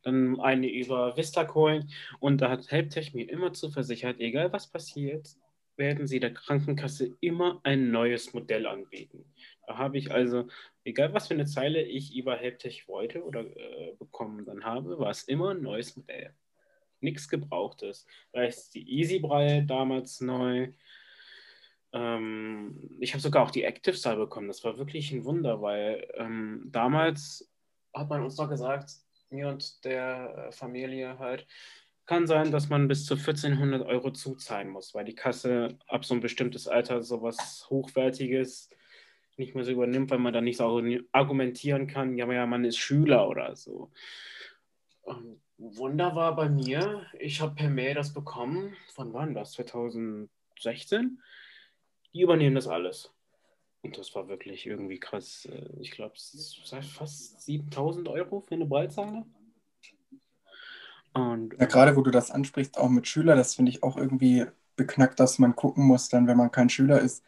dann 0.05 0.39
eine 0.39 0.71
über 0.71 1.17
Vista 1.17 1.53
holen. 1.53 1.89
Und 2.19 2.41
da 2.41 2.49
hat 2.49 2.71
Helptech 2.71 3.13
mir 3.13 3.29
immer 3.29 3.53
zuversichert, 3.53 4.19
egal 4.19 4.53
was 4.53 4.67
passiert, 4.67 5.35
werden 5.77 6.07
sie 6.07 6.19
der 6.19 6.33
Krankenkasse 6.33 7.17
immer 7.19 7.59
ein 7.63 7.91
neues 7.91 8.33
Modell 8.33 8.65
anbieten. 8.65 9.25
Da 9.67 9.77
habe 9.77 9.97
ich 9.97 10.11
also, 10.11 10.47
egal 10.85 11.13
was 11.13 11.27
für 11.27 11.33
eine 11.33 11.45
Zeile 11.45 11.81
ich 11.81 12.15
über 12.15 12.37
Helptech 12.37 12.87
wollte 12.87 13.23
oder 13.23 13.41
äh, 13.41 13.93
bekommen 13.99 14.45
dann 14.45 14.63
habe, 14.63 14.99
war 14.99 15.09
es 15.09 15.23
immer 15.23 15.51
ein 15.51 15.61
neues 15.61 15.97
Modell. 15.97 16.33
Nichts 17.01 17.27
Gebrauchtes. 17.27 18.07
Da 18.31 18.43
ist 18.43 18.73
die 18.73 18.89
Easy-Braille 18.89 19.63
damals 19.63 20.21
neu. 20.21 20.69
Ähm, 21.91 22.97
ich 22.99 23.13
habe 23.13 23.21
sogar 23.21 23.43
auch 23.43 23.51
die 23.51 23.63
Active 23.63 23.95
Style 23.95 24.17
bekommen. 24.17 24.47
Das 24.47 24.63
war 24.63 24.77
wirklich 24.77 25.11
ein 25.11 25.25
Wunder, 25.25 25.61
weil 25.61 26.07
ähm, 26.15 26.63
damals 26.67 27.51
hat 27.93 28.09
man 28.09 28.23
uns 28.23 28.37
noch 28.37 28.49
gesagt, 28.49 28.91
mir 29.35 29.49
und 29.49 29.83
der 29.85 30.47
äh, 30.47 30.51
Familie 30.51 31.19
halt, 31.19 31.45
kann 32.05 32.27
sein, 32.27 32.51
dass 32.51 32.69
man 32.69 32.87
bis 32.87 33.05
zu 33.05 33.15
1400 33.15 33.85
Euro 33.85 34.11
zuzahlen 34.11 34.69
muss, 34.69 34.93
weil 34.93 35.05
die 35.05 35.15
Kasse 35.15 35.77
ab 35.87 36.05
so 36.05 36.13
ein 36.13 36.19
bestimmtes 36.19 36.67
Alter 36.67 37.01
sowas 37.01 37.67
Hochwertiges 37.69 38.69
nicht 39.37 39.55
mehr 39.55 39.65
so 39.65 39.71
übernimmt, 39.71 40.11
weil 40.11 40.19
man 40.19 40.33
dann 40.33 40.43
nicht 40.43 40.57
so 40.57 40.81
argumentieren 41.11 41.87
kann, 41.87 42.17
ja, 42.17 42.31
ja, 42.31 42.45
man 42.45 42.63
ist 42.63 42.77
Schüler 42.77 43.27
oder 43.27 43.55
so. 43.55 43.91
Und 45.01 45.41
Wunder 45.57 46.15
war 46.15 46.35
bei 46.35 46.49
mir, 46.49 47.05
ich 47.19 47.41
habe 47.41 47.55
per 47.55 47.69
Mail 47.69 47.95
das 47.95 48.13
bekommen, 48.13 48.75
von 48.93 49.13
wann 49.13 49.33
das? 49.33 49.53
2016? 49.53 51.21
Die 52.13 52.21
übernehmen 52.21 52.55
das 52.55 52.67
alles. 52.67 53.14
Und 53.85 53.99
das 53.99 54.15
war 54.15 54.27
wirklich 54.27 54.65
irgendwie 54.65 54.99
krass. 54.99 55.47
Ich 55.79 55.91
glaube, 55.91 56.15
fast 56.15 57.41
7000 57.41 58.07
Euro 58.07 58.41
für 58.41 58.55
eine 58.55 58.65
Breitzeile. 58.65 59.25
Und, 61.13 61.53
ja, 61.59 61.65
gerade 61.67 61.95
wo 61.95 62.01
du 62.01 62.09
das 62.09 62.31
ansprichst, 62.31 62.79
auch 62.79 62.89
mit 62.89 63.07
Schülern, 63.07 63.37
das 63.37 63.53
finde 63.53 63.69
ich 63.69 63.83
auch 63.83 63.95
irgendwie 63.95 64.45
beknackt, 64.75 65.19
dass 65.19 65.37
man 65.37 65.55
gucken 65.55 65.85
muss, 65.85 66.09
dann, 66.09 66.27
wenn 66.27 66.35
man 66.35 66.51
kein 66.51 66.69
Schüler 66.69 66.99
ist, 66.99 67.23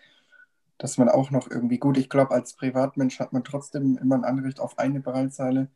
dass 0.79 0.97
man 0.97 1.09
auch 1.09 1.29
noch 1.29 1.49
irgendwie 1.49 1.77
gut, 1.77 1.97
ich 1.97 2.09
glaube, 2.09 2.31
als 2.31 2.53
Privatmensch 2.53 3.19
hat 3.19 3.33
man 3.33 3.43
trotzdem 3.43 3.97
immer 3.97 4.15
ein 4.15 4.25
Anrecht 4.25 4.59
auf 4.59 4.79
eine 4.79 4.99
Breitzeile. 4.99 5.69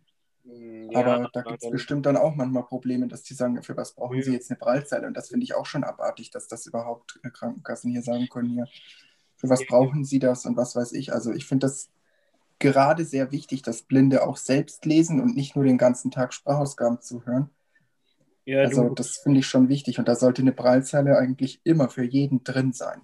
Ja, 0.43 0.99
aber 0.99 1.29
da 1.31 1.43
gibt 1.43 1.63
es 1.63 1.69
bestimmt 1.69 2.07
dann 2.07 2.17
auch 2.17 2.35
manchmal 2.35 2.63
Probleme, 2.63 3.07
dass 3.07 3.21
die 3.21 3.35
sagen, 3.35 3.61
für 3.61 3.77
was 3.77 3.93
brauchen 3.93 4.17
ja. 4.17 4.23
sie 4.23 4.33
jetzt 4.33 4.49
eine 4.49 4.57
Breitzeile? 4.57 5.05
Und 5.05 5.15
das 5.15 5.29
finde 5.29 5.43
ich 5.43 5.53
auch 5.53 5.67
schon 5.67 5.83
abartig, 5.83 6.31
dass 6.31 6.47
das 6.47 6.65
überhaupt 6.65 7.19
äh, 7.23 7.29
Krankenkassen 7.29 7.91
hier 7.91 8.01
sagen 8.01 8.27
können, 8.29 8.49
hier, 8.49 8.67
für 9.41 9.49
was 9.49 9.65
brauchen 9.65 10.05
sie 10.05 10.19
das 10.19 10.45
und 10.45 10.55
was 10.55 10.75
weiß 10.75 10.93
ich. 10.93 11.11
Also 11.11 11.33
ich 11.33 11.45
finde 11.45 11.65
das 11.65 11.89
gerade 12.59 13.03
sehr 13.05 13.31
wichtig, 13.31 13.63
dass 13.63 13.81
Blinde 13.81 14.25
auch 14.25 14.37
selbst 14.37 14.85
lesen 14.85 15.19
und 15.19 15.35
nicht 15.35 15.55
nur 15.55 15.65
den 15.65 15.79
ganzen 15.79 16.11
Tag 16.11 16.31
Sprachausgaben 16.33 17.01
zuhören. 17.01 17.49
Ja, 18.45 18.59
also 18.59 18.89
das 18.89 19.17
finde 19.17 19.39
ich 19.39 19.47
schon 19.47 19.67
wichtig 19.67 19.97
und 19.97 20.07
da 20.07 20.15
sollte 20.15 20.43
eine 20.43 20.51
Breitzeile 20.51 21.17
eigentlich 21.17 21.59
immer 21.63 21.89
für 21.89 22.03
jeden 22.03 22.43
drin 22.43 22.71
sein. 22.71 23.01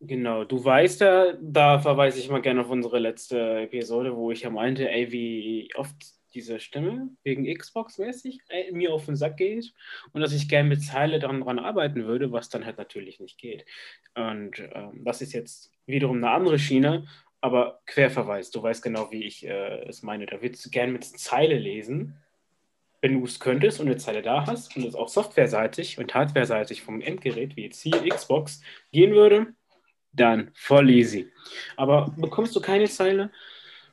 Genau, 0.00 0.44
du 0.44 0.62
weißt 0.62 1.00
ja, 1.00 1.32
da 1.40 1.78
verweise 1.78 2.18
ich 2.18 2.28
mal 2.28 2.42
gerne 2.42 2.60
auf 2.60 2.70
unsere 2.70 2.98
letzte 2.98 3.60
Episode, 3.60 4.14
wo 4.14 4.30
ich 4.30 4.42
ja 4.42 4.50
meinte, 4.50 4.90
ey, 4.90 5.10
wie 5.10 5.70
oft 5.76 5.96
diese 6.34 6.60
Stimme 6.60 7.10
wegen 7.22 7.52
Xbox 7.52 7.98
mäßig 7.98 8.40
äh, 8.48 8.72
mir 8.72 8.92
auf 8.92 9.06
den 9.06 9.16
Sack 9.16 9.36
geht 9.36 9.72
und 10.12 10.20
dass 10.20 10.32
ich 10.32 10.48
gerne 10.48 10.68
mit 10.68 10.82
Zeile 10.82 11.18
daran 11.18 11.58
arbeiten 11.58 12.04
würde, 12.06 12.32
was 12.32 12.48
dann 12.48 12.64
halt 12.64 12.78
natürlich 12.78 13.20
nicht 13.20 13.38
geht. 13.38 13.64
Und 14.14 14.58
ähm, 14.58 15.04
das 15.04 15.22
ist 15.22 15.32
jetzt 15.32 15.70
wiederum 15.86 16.18
eine 16.18 16.30
andere 16.30 16.58
Schiene, 16.58 17.06
aber 17.40 17.80
Querverweis, 17.86 18.50
du 18.50 18.62
weißt 18.62 18.82
genau, 18.82 19.10
wie 19.10 19.24
ich 19.24 19.46
äh, 19.46 19.88
es 19.88 20.02
meine. 20.02 20.26
Da 20.26 20.42
würdest 20.42 20.64
du 20.64 20.70
gerne 20.70 20.92
mit 20.92 21.04
Zeile 21.04 21.58
lesen 21.58 22.22
wenn 23.02 23.18
du 23.18 23.24
es 23.26 23.40
könntest 23.40 23.80
und 23.80 23.88
eine 23.88 23.96
Zeile 23.96 24.22
da 24.22 24.46
hast 24.46 24.74
und 24.76 24.86
es 24.86 24.94
auch 24.94 25.08
softwareseitig 25.08 25.98
und 25.98 26.14
hardwareseitig 26.14 26.82
vom 26.82 27.00
Endgerät, 27.00 27.56
wie 27.56 27.64
jetzt 27.64 27.82
hier 27.82 28.00
Xbox, 28.08 28.62
gehen 28.92 29.12
würde, 29.12 29.54
dann 30.12 30.52
voll 30.54 30.88
easy. 30.88 31.30
Aber 31.76 32.14
bekommst 32.16 32.54
du 32.54 32.60
keine 32.60 32.88
Zeile, 32.88 33.30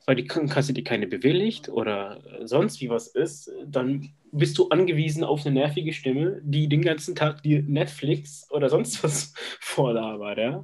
weil 0.09 0.15
die 0.15 0.25
Krankenkasse 0.25 0.73
dir 0.73 0.83
keine 0.83 1.05
bewilligt 1.05 1.69
oder 1.69 2.19
sonst 2.41 2.81
wie 2.81 2.89
was 2.89 3.09
ist, 3.09 3.51
dann 3.63 4.11
bist 4.31 4.57
du 4.57 4.69
angewiesen 4.69 5.23
auf 5.23 5.45
eine 5.45 5.53
nervige 5.53 5.93
Stimme, 5.93 6.41
die 6.43 6.67
den 6.67 6.81
ganzen 6.81 7.13
Tag 7.13 7.43
dir 7.43 7.61
Netflix 7.61 8.49
oder 8.49 8.69
sonst 8.69 9.03
was 9.03 9.35
vorlabert, 9.59 10.39
ja? 10.39 10.63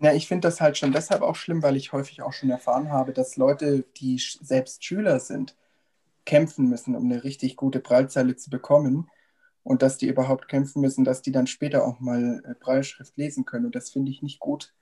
Ja, 0.00 0.12
ich 0.14 0.26
finde 0.26 0.48
das 0.48 0.60
halt 0.60 0.76
schon 0.76 0.90
deshalb 0.90 1.22
auch 1.22 1.36
schlimm, 1.36 1.62
weil 1.62 1.76
ich 1.76 1.92
häufig 1.92 2.22
auch 2.22 2.32
schon 2.32 2.50
erfahren 2.50 2.90
habe, 2.90 3.12
dass 3.12 3.36
Leute, 3.36 3.84
die 3.98 4.18
selbst 4.18 4.84
Schüler 4.84 5.20
sind, 5.20 5.54
kämpfen 6.24 6.68
müssen, 6.68 6.96
um 6.96 7.04
eine 7.04 7.22
richtig 7.22 7.54
gute 7.54 7.78
Breitzeile 7.78 8.34
zu 8.34 8.50
bekommen. 8.50 9.08
Und 9.62 9.82
dass 9.82 9.96
die 9.96 10.08
überhaupt 10.08 10.48
kämpfen 10.48 10.80
müssen, 10.80 11.04
dass 11.04 11.22
die 11.22 11.30
dann 11.30 11.46
später 11.46 11.86
auch 11.86 12.00
mal 12.00 12.42
äh, 12.44 12.54
Breitschrift 12.58 13.16
lesen 13.16 13.44
können. 13.44 13.66
Und 13.66 13.76
das 13.76 13.90
finde 13.90 14.10
ich 14.10 14.22
nicht 14.22 14.40
gut, 14.40 14.74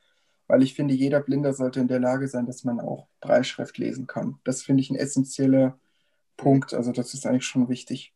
weil 0.47 0.63
ich 0.63 0.75
finde, 0.75 0.95
jeder 0.95 1.21
Blinder 1.21 1.53
sollte 1.53 1.81
in 1.81 1.89
der 1.89 2.01
Lage 2.01 2.29
sein, 2.29 2.47
dass 2.47 2.65
man 2.65 2.81
auch 2.81 3.07
Breitschrift 3.21 3.79
lesen 3.79 4.07
kann. 4.07 4.39
Das 4.45 4.63
finde 4.63 4.83
ich 4.83 4.91
ein 4.91 4.97
essentieller 4.97 5.79
Punkt. 6.37 6.75
Also 6.75 6.93
das 6.93 7.15
ist 7.15 7.27
eigentlich 7.27 7.47
schon 7.47 7.69
wichtig. 7.69 8.13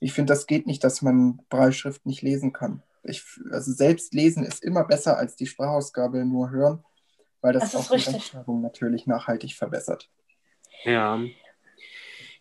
Ich 0.00 0.12
finde, 0.12 0.32
das 0.32 0.46
geht 0.46 0.66
nicht, 0.66 0.84
dass 0.84 1.02
man 1.02 1.40
Breitschrift 1.48 2.06
nicht 2.06 2.22
lesen 2.22 2.52
kann. 2.52 2.82
Ich, 3.02 3.24
also 3.50 3.72
selbst 3.72 4.14
lesen 4.14 4.44
ist 4.44 4.62
immer 4.62 4.84
besser 4.84 5.16
als 5.16 5.36
die 5.36 5.46
Sprachausgabe 5.46 6.24
nur 6.24 6.50
hören, 6.50 6.84
weil 7.40 7.52
das, 7.52 7.72
das 7.72 7.76
auch 7.76 7.96
die 7.96 8.02
Rechtschreibung 8.02 8.60
natürlich 8.60 9.06
nachhaltig 9.06 9.54
verbessert. 9.54 10.10
Ja, 10.84 11.20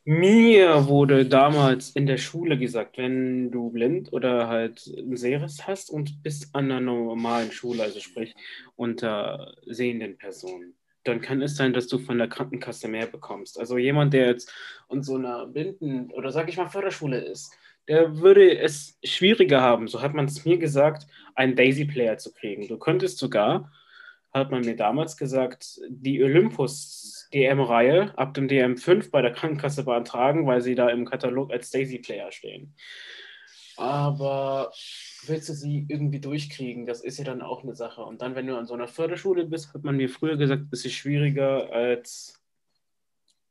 mir 0.07 0.87
wurde 0.87 1.25
damals 1.25 1.89
in 1.89 2.05
der 2.05 2.15
Schule 2.15 2.57
gesagt, 2.57 2.97
wenn 2.97 3.51
du 3.51 3.71
blind 3.71 4.13
oder 4.13 4.47
halt 4.47 4.87
ein 4.87 5.17
Sehrest 5.17 5.67
hast 5.67 5.89
und 5.89 6.23
bist 6.23 6.55
an 6.55 6.71
einer 6.71 6.79
normalen 6.79 7.51
Schule, 7.51 7.83
also 7.83 7.99
sprich 7.99 8.33
unter 8.77 9.55
sehenden 9.65 10.17
Personen, 10.17 10.75
dann 11.03 11.19
kann 11.19 11.41
es 11.41 11.57
sein, 11.57 11.73
dass 11.73 11.87
du 11.87 11.97
von 11.99 12.19
der 12.19 12.29
Krankenkasse 12.29 12.87
mehr 12.87 13.07
bekommst. 13.07 13.59
Also 13.59 13.77
jemand, 13.77 14.13
der 14.13 14.27
jetzt 14.27 14.49
in 14.89 15.03
so 15.03 15.15
einer 15.15 15.45
blinden 15.45 16.09
oder 16.11 16.31
sag 16.31 16.47
ich 16.47 16.55
mal 16.55 16.69
Förderschule 16.69 17.19
ist, 17.19 17.51
der 17.89 18.17
würde 18.17 18.57
es 18.59 18.97
schwieriger 19.03 19.59
haben, 19.59 19.89
so 19.89 20.01
hat 20.01 20.13
man 20.13 20.25
es 20.25 20.45
mir 20.45 20.57
gesagt, 20.57 21.05
einen 21.35 21.57
Daisy-Player 21.57 22.17
zu 22.17 22.31
kriegen. 22.31 22.69
Du 22.69 22.77
könntest 22.77 23.17
sogar, 23.17 23.73
hat 24.33 24.51
man 24.51 24.61
mir 24.61 24.75
damals 24.75 25.17
gesagt, 25.17 25.79
die 25.89 26.23
Olympus 26.23 27.27
DM-Reihe 27.33 28.17
ab 28.17 28.33
dem 28.33 28.47
DM5 28.47 29.11
bei 29.11 29.21
der 29.21 29.33
Krankenkasse 29.33 29.83
beantragen, 29.83 30.45
weil 30.47 30.61
sie 30.61 30.75
da 30.75 30.89
im 30.89 31.05
Katalog 31.05 31.51
als 31.51 31.71
Daisy-Player 31.71 32.31
stehen. 32.31 32.73
Aber 33.77 34.71
willst 35.27 35.49
du 35.49 35.53
sie 35.53 35.85
irgendwie 35.87 36.19
durchkriegen? 36.19 36.85
Das 36.85 37.01
ist 37.01 37.19
ja 37.19 37.23
dann 37.23 37.41
auch 37.41 37.63
eine 37.63 37.75
Sache. 37.75 38.01
Und 38.01 38.21
dann, 38.21 38.35
wenn 38.35 38.47
du 38.47 38.57
an 38.57 38.65
so 38.65 38.73
einer 38.73 38.87
Förderschule 38.87 39.45
bist, 39.45 39.73
hat 39.73 39.83
man 39.83 39.97
mir 39.97 40.09
früher 40.09 40.35
gesagt, 40.37 40.63
ist 40.71 40.85
es 40.85 40.93
schwieriger 40.93 41.71
als 41.71 42.41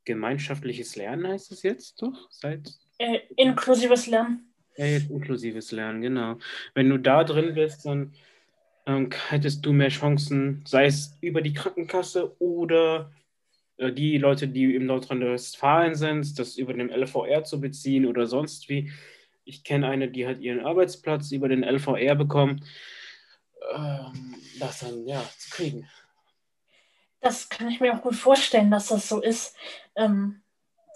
gemeinschaftliches 0.04 0.96
Lernen, 0.96 1.26
heißt 1.28 1.52
es 1.52 1.62
jetzt 1.62 2.02
doch? 2.02 2.28
Seit 2.30 2.72
äh, 2.98 3.20
inklusives 3.36 4.06
Lernen. 4.06 4.52
Ja, 4.76 4.86
jetzt 4.86 5.10
inklusives 5.10 5.70
Lernen, 5.72 6.02
genau. 6.02 6.38
Wenn 6.74 6.88
du 6.88 6.98
da 6.98 7.24
drin 7.24 7.54
bist, 7.54 7.86
dann 7.86 8.12
ähm, 8.86 9.10
hättest 9.28 9.66
du 9.66 9.72
mehr 9.72 9.88
Chancen, 9.88 10.64
sei 10.66 10.86
es 10.86 11.16
über 11.20 11.42
die 11.42 11.52
Krankenkasse 11.52 12.40
oder 12.40 13.12
äh, 13.76 13.92
die 13.92 14.18
Leute, 14.18 14.48
die 14.48 14.74
im 14.74 14.86
Nordrhein-Westfalen 14.86 15.94
sind, 15.94 16.38
das 16.38 16.56
über 16.56 16.72
den 16.72 16.90
LVR 16.90 17.44
zu 17.44 17.60
beziehen 17.60 18.06
oder 18.06 18.26
sonst 18.26 18.68
wie. 18.68 18.92
Ich 19.44 19.64
kenne 19.64 19.88
eine, 19.88 20.08
die 20.08 20.26
hat 20.26 20.40
ihren 20.40 20.64
Arbeitsplatz 20.64 21.30
über 21.30 21.48
den 21.48 21.62
LVR 21.62 22.14
bekommen, 22.14 22.64
ähm, 23.74 24.34
das 24.58 24.80
dann 24.80 25.06
ja 25.06 25.22
zu 25.38 25.50
kriegen. 25.50 25.88
Das 27.20 27.48
kann 27.48 27.68
ich 27.68 27.80
mir 27.80 27.94
auch 27.94 28.02
gut 28.02 28.14
vorstellen, 28.14 28.70
dass 28.70 28.88
das 28.88 29.08
so 29.08 29.20
ist, 29.20 29.56
ähm, 29.96 30.42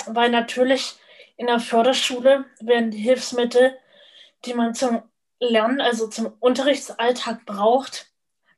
weil 0.06 0.30
natürlich 0.30 0.94
in 1.36 1.46
der 1.46 1.58
Förderschule 1.58 2.44
werden 2.60 2.90
die 2.90 2.98
Hilfsmittel 2.98 3.76
die 4.44 4.54
man 4.54 4.74
zum 4.74 5.02
Lernen, 5.40 5.80
also 5.80 6.06
zum 6.06 6.34
Unterrichtsalltag 6.38 7.46
braucht, 7.46 8.12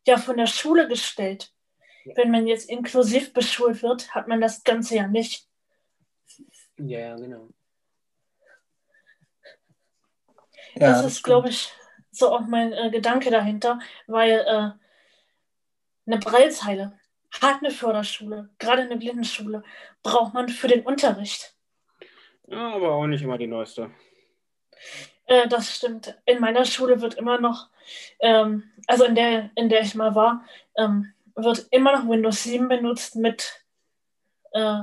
ja 0.06 0.18
von 0.18 0.36
der 0.36 0.46
Schule 0.46 0.88
gestellt. 0.88 1.52
Ja. 2.04 2.16
Wenn 2.16 2.30
man 2.32 2.46
jetzt 2.46 2.68
inklusiv 2.68 3.32
beschult 3.32 3.82
wird, 3.82 4.14
hat 4.14 4.26
man 4.26 4.40
das 4.40 4.64
Ganze 4.64 4.96
ja 4.96 5.06
nicht. 5.06 5.48
Ja, 6.78 6.98
ja 6.98 7.16
genau. 7.16 7.48
Ja, 10.74 10.90
das, 10.90 11.02
das 11.02 11.12
ist, 11.12 11.22
glaube 11.22 11.50
ich, 11.50 11.72
so 12.10 12.30
auch 12.30 12.42
mein 12.42 12.72
äh, 12.72 12.90
Gedanke 12.90 13.30
dahinter, 13.30 13.78
weil 14.06 14.44
äh, 14.46 14.72
eine 16.06 16.18
Breilzeile 16.18 16.98
hat 17.40 17.60
eine 17.60 17.70
Förderschule, 17.70 18.50
gerade 18.58 18.82
eine 18.82 18.96
Blindenschule, 18.96 19.62
braucht 20.02 20.34
man 20.34 20.48
für 20.48 20.68
den 20.68 20.84
Unterricht. 20.84 21.54
Ja, 22.48 22.74
aber 22.74 22.92
auch 22.92 23.06
nicht 23.06 23.22
immer 23.22 23.38
die 23.38 23.46
neueste. 23.46 23.90
Äh, 25.32 25.48
das 25.48 25.74
stimmt. 25.74 26.14
In 26.26 26.40
meiner 26.40 26.66
Schule 26.66 27.00
wird 27.00 27.14
immer 27.14 27.40
noch, 27.40 27.70
ähm, 28.20 28.64
also 28.86 29.04
in 29.04 29.14
der, 29.14 29.50
in 29.54 29.70
der 29.70 29.80
ich 29.80 29.94
mal 29.94 30.14
war, 30.14 30.44
ähm, 30.76 31.14
wird 31.34 31.68
immer 31.70 31.96
noch 31.96 32.06
Windows 32.06 32.42
7 32.42 32.68
benutzt 32.68 33.16
mit 33.16 33.64
äh, 34.52 34.80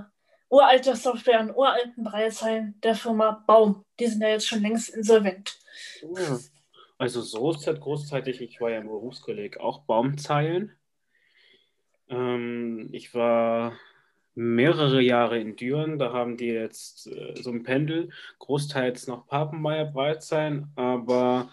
uralter 0.50 0.96
Software 0.96 1.42
und 1.42 1.56
uralten 1.56 2.04
Breilzeilen 2.04 2.80
der 2.82 2.96
Firma 2.96 3.44
Baum. 3.46 3.86
Die 4.00 4.08
sind 4.08 4.22
ja 4.22 4.30
jetzt 4.30 4.48
schon 4.48 4.64
längst 4.64 4.90
insolvent. 4.90 5.56
Ja. 6.02 6.40
Also 6.98 7.22
so 7.22 7.52
ist 7.52 7.68
das 7.68 7.80
großzeitig, 7.80 8.42
ich 8.42 8.60
war 8.60 8.72
ja 8.72 8.80
im 8.80 8.88
Berufskolleg, 8.88 9.60
auch 9.60 9.84
Baumzeilen. 9.84 10.76
Ähm, 12.10 12.90
ich 12.92 13.14
war 13.14 13.74
mehrere 14.36 15.02
Jahre 15.02 15.40
in 15.40 15.56
Düren, 15.56 16.00
da 16.00 16.14
haben 16.14 16.38
die 16.38 16.48
jetzt 16.48 17.08
äh, 17.08 17.36
so 17.36 17.52
ein 17.52 17.64
Pendel, 17.64 18.10
großteils 18.40 19.08
noch 19.08 19.28
Papenmeier 19.28 19.86
Breitsein, 19.86 20.72
aber 20.76 21.50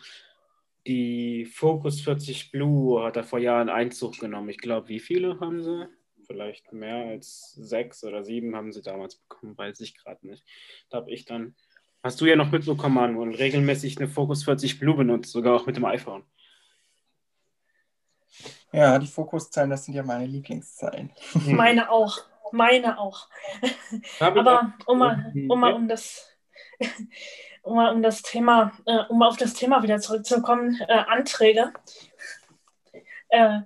die 0.87 1.47
Focus 1.47 2.01
40 2.01 2.53
Blue 2.53 3.03
hat 3.03 3.17
da 3.17 3.23
vor 3.23 3.41
Jahren 3.41 3.69
Einzug 3.69 4.19
genommen. 4.19 4.51
Ich 4.51 4.59
glaube, 4.59 4.89
wie 4.89 5.01
viele 5.01 5.41
haben 5.41 5.63
sie? 5.63 5.89
Vielleicht 6.27 6.73
mehr 6.73 7.07
als 7.07 7.53
sechs 7.55 8.05
oder 8.05 8.25
sieben 8.25 8.57
haben 8.57 8.73
sie 8.73 8.83
damals 8.83 9.17
bekommen, 9.17 9.57
weiß 9.57 9.81
ich 9.81 9.97
gerade 9.97 10.27
nicht. 10.27 10.45
Da 10.91 10.99
habe 10.99 11.11
ich 11.11 11.25
dann 11.25 11.55
Hast 12.07 12.21
du 12.21 12.27
ja 12.27 12.37
noch 12.37 12.53
mitbekommen, 12.53 12.95
Manu, 12.95 13.23
und 13.23 13.35
regelmäßig 13.35 13.99
eine 13.99 14.07
Focus 14.07 14.45
40 14.45 14.79
Blue 14.79 14.95
benutzt, 14.95 15.33
sogar 15.33 15.57
auch 15.57 15.67
mit 15.67 15.75
dem 15.75 15.85
iPhone. 15.85 16.23
Ja, 18.73 18.97
die 19.01 19.09
Fokuszahlen, 19.09 19.71
das 19.71 19.85
sind 19.85 19.95
ja 19.95 20.05
meine 20.05 20.25
Lieblingszahlen. 20.25 21.11
Meine 21.47 21.91
auch. 21.91 22.19
Meine 22.53 22.99
auch. 22.99 23.29
Aber 24.21 24.75
um 24.87 24.99
mal, 24.99 25.33
um 25.49 25.61
mal 25.61 25.73
um 25.75 25.89
das 25.89 26.37
um 27.63 27.77
mal 27.77 27.93
um 27.93 28.03
das 28.03 28.23
Thema, 28.23 28.73
äh, 28.87 29.05
um 29.09 29.23
auf 29.23 29.37
das 29.37 29.55
Thema 29.55 29.83
wieder 29.83 29.99
zurückzukommen, 29.99 30.81
äh, 30.89 30.93
Anträge. 30.93 31.73
Äh, 33.29 33.61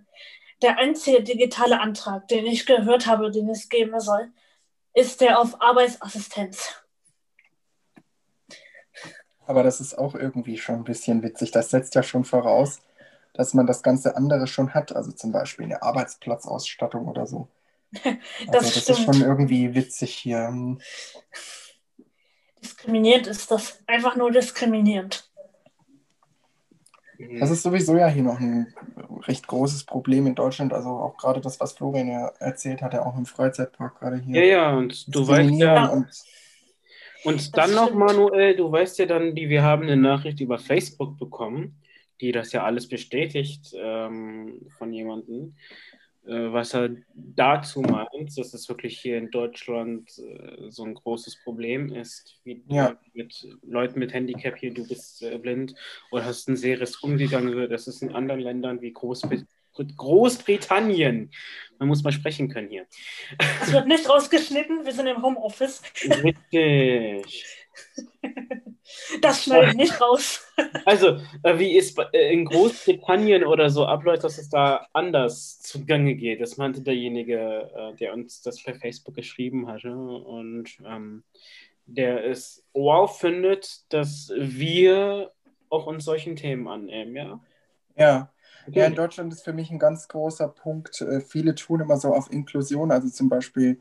der 0.63 0.79
einzige 0.79 1.23
digitale 1.23 1.81
Antrag, 1.81 2.29
den 2.29 2.47
ich 2.47 2.67
gehört 2.67 3.07
habe, 3.07 3.31
den 3.31 3.49
es 3.49 3.69
geben 3.69 3.99
soll, 4.01 4.31
ist 4.95 5.21
der 5.21 5.39
auf 5.39 5.61
Arbeitsassistenz. 5.61 6.83
Aber 9.47 9.63
das 9.63 9.81
ist 9.81 9.95
auch 9.95 10.15
irgendwie 10.15 10.59
schon 10.59 10.77
ein 10.77 10.85
bisschen 10.85 11.23
witzig. 11.23 11.51
Das 11.51 11.71
setzt 11.71 11.95
ja 11.95 12.03
schon 12.03 12.25
voraus, 12.25 12.81
dass 13.35 13.55
man 13.55 13.67
das 13.67 13.83
ganze 13.83 14.17
andere 14.17 14.47
schon 14.47 14.75
hat, 14.75 14.95
also 14.95 15.13
zum 15.13 15.33
Beispiel 15.33 15.65
eine 15.65 15.83
Arbeitsplatzausstattung 15.83 17.09
oder 17.09 17.27
so. 17.27 17.49
das 18.53 18.65
also 18.65 18.81
das 18.81 18.89
ist 18.89 19.05
schon 19.05 19.21
irgendwie 19.23 19.75
witzig 19.75 20.15
hier. 20.15 20.77
Diskriminierend 22.63 23.26
ist 23.26 23.50
das 23.50 23.83
einfach 23.87 24.17
nur 24.17 24.31
diskriminierend. 24.31 25.29
Das 27.39 27.50
ist 27.50 27.63
sowieso 27.63 27.97
ja 27.97 28.09
hier 28.09 28.23
noch 28.23 28.41
ein 28.41 28.73
recht 29.26 29.47
großes 29.47 29.85
Problem 29.85 30.26
in 30.26 30.35
Deutschland. 30.35 30.73
Also 30.73 30.89
auch 30.89 31.17
gerade 31.17 31.41
das, 31.41 31.61
was 31.61 31.73
Florian 31.73 32.09
ja 32.09 32.29
erzählt 32.39 32.81
hat, 32.81 32.95
ja 32.95 33.05
auch 33.05 33.17
im 33.17 33.26
Freizeitpark 33.26 33.99
gerade 33.99 34.17
hier. 34.19 34.45
Ja, 34.45 34.47
ja, 34.47 34.76
und 34.76 35.15
du 35.15 35.26
weißt 35.26 35.50
ja. 35.55 35.87
Und 35.87 36.09
und 37.25 37.57
dann 37.57 37.75
noch, 37.75 37.93
Manuel, 37.93 38.57
du 38.57 38.71
weißt 38.71 38.99
ja 38.99 39.07
dann, 39.07 39.35
die, 39.35 39.49
wir 39.49 39.63
haben 39.63 39.83
eine 39.83 39.97
Nachricht 39.97 40.41
über 40.41 40.59
Facebook 40.59 41.19
bekommen, 41.19 41.76
die 42.21 42.33
das 42.33 42.53
ja 42.53 42.65
alles 42.65 42.89
bestätigt 42.89 43.75
ähm, 43.75 44.67
von 44.79 44.93
jemandem, 44.93 45.55
was 46.23 46.75
er 46.75 46.91
dazu 47.15 47.80
meint, 47.80 48.37
dass 48.37 48.52
es 48.54 48.69
wirklich 48.69 49.00
hier 49.00 49.19
in 49.19 49.30
Deutschland 49.30 50.11
äh, 50.19 50.71
so 50.71 50.85
ein 50.85 50.95
großes 50.95 51.43
Problem 51.43 51.93
ist, 51.93 52.41
wie 52.45 52.63
ja. 52.69 52.99
mit 53.15 53.49
Leuten 53.63 53.99
mit 53.99 54.13
Handicap 54.13 54.56
hier, 54.56 54.73
du 54.73 54.87
bist 54.87 55.23
äh, 55.23 55.39
blind 55.39 55.75
oder 56.11 56.25
hast 56.25 56.49
ein 56.49 56.56
Seres 56.56 56.97
umgegangen 56.97 57.54
wird. 57.54 57.73
Das 57.73 57.89
ist 57.89 58.02
in 58.02 58.15
anderen 58.15 58.41
Ländern 58.41 58.80
wie 58.83 58.93
Großbritannien 58.93 59.49
Großbritannien. 59.97 61.30
Man 61.78 61.89
muss 61.89 62.02
mal 62.02 62.13
sprechen 62.13 62.49
können 62.49 62.69
hier. 62.69 62.87
Es 63.63 63.73
wird 63.73 63.87
nicht 63.87 64.09
rausgeschnitten, 64.09 64.85
wir 64.85 64.93
sind 64.93 65.06
im 65.06 65.23
Homeoffice. 65.23 65.80
Richtig. 66.04 67.60
Das 69.23 69.45
schneidet 69.45 69.76
nicht 69.76 70.00
raus. 70.00 70.47
Also, 70.85 71.19
äh, 71.43 71.59
wie 71.59 71.76
ist 71.76 71.99
äh, 72.13 72.33
in 72.33 72.45
Großbritannien 72.45 73.45
oder 73.45 73.71
so 73.71 73.87
abläuft, 73.87 74.25
dass 74.25 74.37
es 74.37 74.50
da 74.50 74.87
anders 74.93 75.59
zugange 75.61 76.15
geht? 76.17 76.41
Das 76.41 76.59
meinte 76.59 76.83
derjenige, 76.83 77.71
äh, 77.75 77.97
der 77.97 78.13
uns 78.13 78.43
das 78.43 78.63
per 78.63 78.75
Facebook 78.75 79.15
geschrieben 79.15 79.69
hatte. 79.69 79.91
Und 79.95 80.71
ähm, 80.87 81.23
der 81.87 82.26
es 82.26 82.67
wow 82.75 83.11
findet, 83.19 83.91
dass 83.93 84.30
wir 84.37 85.33
auch 85.71 85.87
uns 85.87 86.04
solchen 86.04 86.37
Themen 86.37 86.69
annehmen, 86.69 87.17
ja? 87.17 87.41
Ja, 87.97 88.33
ja, 88.69 88.87
in 88.87 88.95
Deutschland 88.95 89.33
ist 89.33 89.43
für 89.43 89.54
mich 89.54 89.71
ein 89.71 89.78
ganz 89.78 90.09
großer 90.09 90.49
Punkt. 90.49 91.04
Viele 91.26 91.54
tun 91.54 91.80
immer 91.80 91.97
so 91.97 92.15
auf 92.15 92.30
Inklusion. 92.30 92.93
Also 92.93 93.09
zum 93.09 93.28
Beispiel 93.28 93.80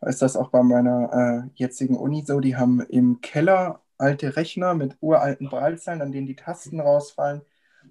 ist 0.00 0.22
das 0.22 0.36
auch 0.36 0.50
bei 0.50 0.62
meiner 0.62 1.44
äh, 1.46 1.50
jetzigen 1.54 1.96
Uni 1.96 2.24
so. 2.26 2.40
Die 2.40 2.56
haben 2.56 2.80
im 2.80 3.20
Keller 3.20 3.82
alte 3.98 4.36
Rechner 4.36 4.74
mit 4.74 4.96
uralten 5.00 5.48
Braillezeilen, 5.48 6.02
an 6.02 6.12
denen 6.12 6.26
die 6.26 6.36
Tasten 6.36 6.80
rausfallen. 6.80 7.42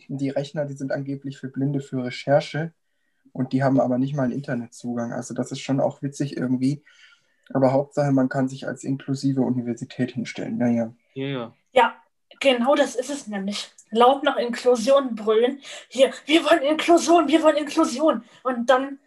Und 0.09 0.21
die 0.21 0.29
Rechner, 0.29 0.65
die 0.65 0.73
sind 0.75 0.91
angeblich 0.91 1.37
für 1.37 1.49
Blinde 1.49 1.81
für 1.81 2.03
Recherche. 2.03 2.73
Und 3.33 3.53
die 3.53 3.63
haben 3.63 3.79
aber 3.79 3.97
nicht 3.97 4.15
mal 4.15 4.23
einen 4.23 4.33
Internetzugang. 4.33 5.13
Also 5.13 5.33
das 5.33 5.51
ist 5.51 5.59
schon 5.59 5.79
auch 5.79 6.01
witzig 6.01 6.37
irgendwie. 6.37 6.83
Aber 7.53 7.71
Hauptsache, 7.71 8.11
man 8.11 8.29
kann 8.29 8.47
sich 8.47 8.67
als 8.67 8.83
inklusive 8.83 9.41
Universität 9.41 10.11
hinstellen. 10.11 10.57
Naja. 10.57 10.93
Ja, 11.13 11.27
ja. 11.27 11.53
Ja, 11.73 11.95
genau 12.39 12.75
das 12.75 12.95
ist 12.95 13.09
es 13.09 13.27
nämlich 13.27 13.69
laut 13.91 14.23
nach 14.23 14.37
Inklusion 14.37 15.15
brüllen. 15.15 15.59
Hier, 15.89 16.11
wir 16.25 16.43
wollen 16.45 16.63
Inklusion, 16.63 17.27
wir 17.27 17.43
wollen 17.43 17.57
Inklusion. 17.57 18.23
Und 18.43 18.69
dann 18.69 18.99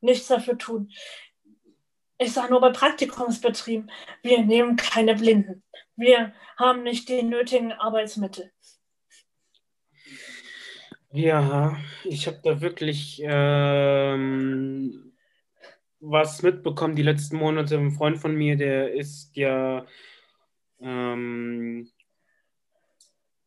nichts 0.00 0.28
dafür 0.28 0.58
tun. 0.58 0.90
Ich 2.18 2.32
sage 2.32 2.50
nur 2.50 2.60
bei 2.60 2.70
Praktikumsbetrieben, 2.70 3.90
wir 4.22 4.44
nehmen 4.44 4.76
keine 4.76 5.14
Blinden. 5.14 5.62
Wir 5.96 6.32
haben 6.56 6.82
nicht 6.82 7.08
die 7.08 7.22
nötigen 7.22 7.72
Arbeitsmittel. 7.72 8.50
Ja, 11.10 11.76
ich 12.04 12.26
habe 12.26 12.40
da 12.42 12.60
wirklich 12.60 13.20
ähm, 13.24 15.12
was 16.00 16.42
mitbekommen 16.42 16.96
die 16.96 17.02
letzten 17.02 17.36
Monate. 17.36 17.78
Ein 17.78 17.92
Freund 17.92 18.18
von 18.18 18.34
mir, 18.34 18.56
der 18.56 18.92
ist 18.92 19.36
ja 19.36 19.86
ähm, 20.80 21.90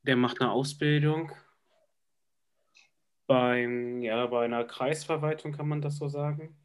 der 0.03 0.15
macht 0.15 0.41
eine 0.41 0.51
Ausbildung 0.51 1.31
beim, 3.27 4.01
ja, 4.01 4.25
bei 4.25 4.45
einer 4.45 4.65
Kreisverwaltung, 4.65 5.53
kann 5.53 5.67
man 5.67 5.81
das 5.81 5.97
so 5.97 6.07
sagen. 6.10 6.57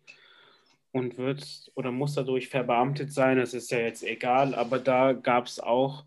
Und 0.96 1.18
wird 1.18 1.70
oder 1.74 1.92
muss 1.92 2.14
dadurch 2.14 2.48
verbeamtet 2.48 3.12
sein, 3.12 3.36
das 3.36 3.52
ist 3.52 3.70
ja 3.70 3.80
jetzt 3.80 4.02
egal, 4.02 4.54
aber 4.54 4.78
da 4.78 5.12
gab 5.12 5.44
es 5.44 5.60
auch 5.60 6.06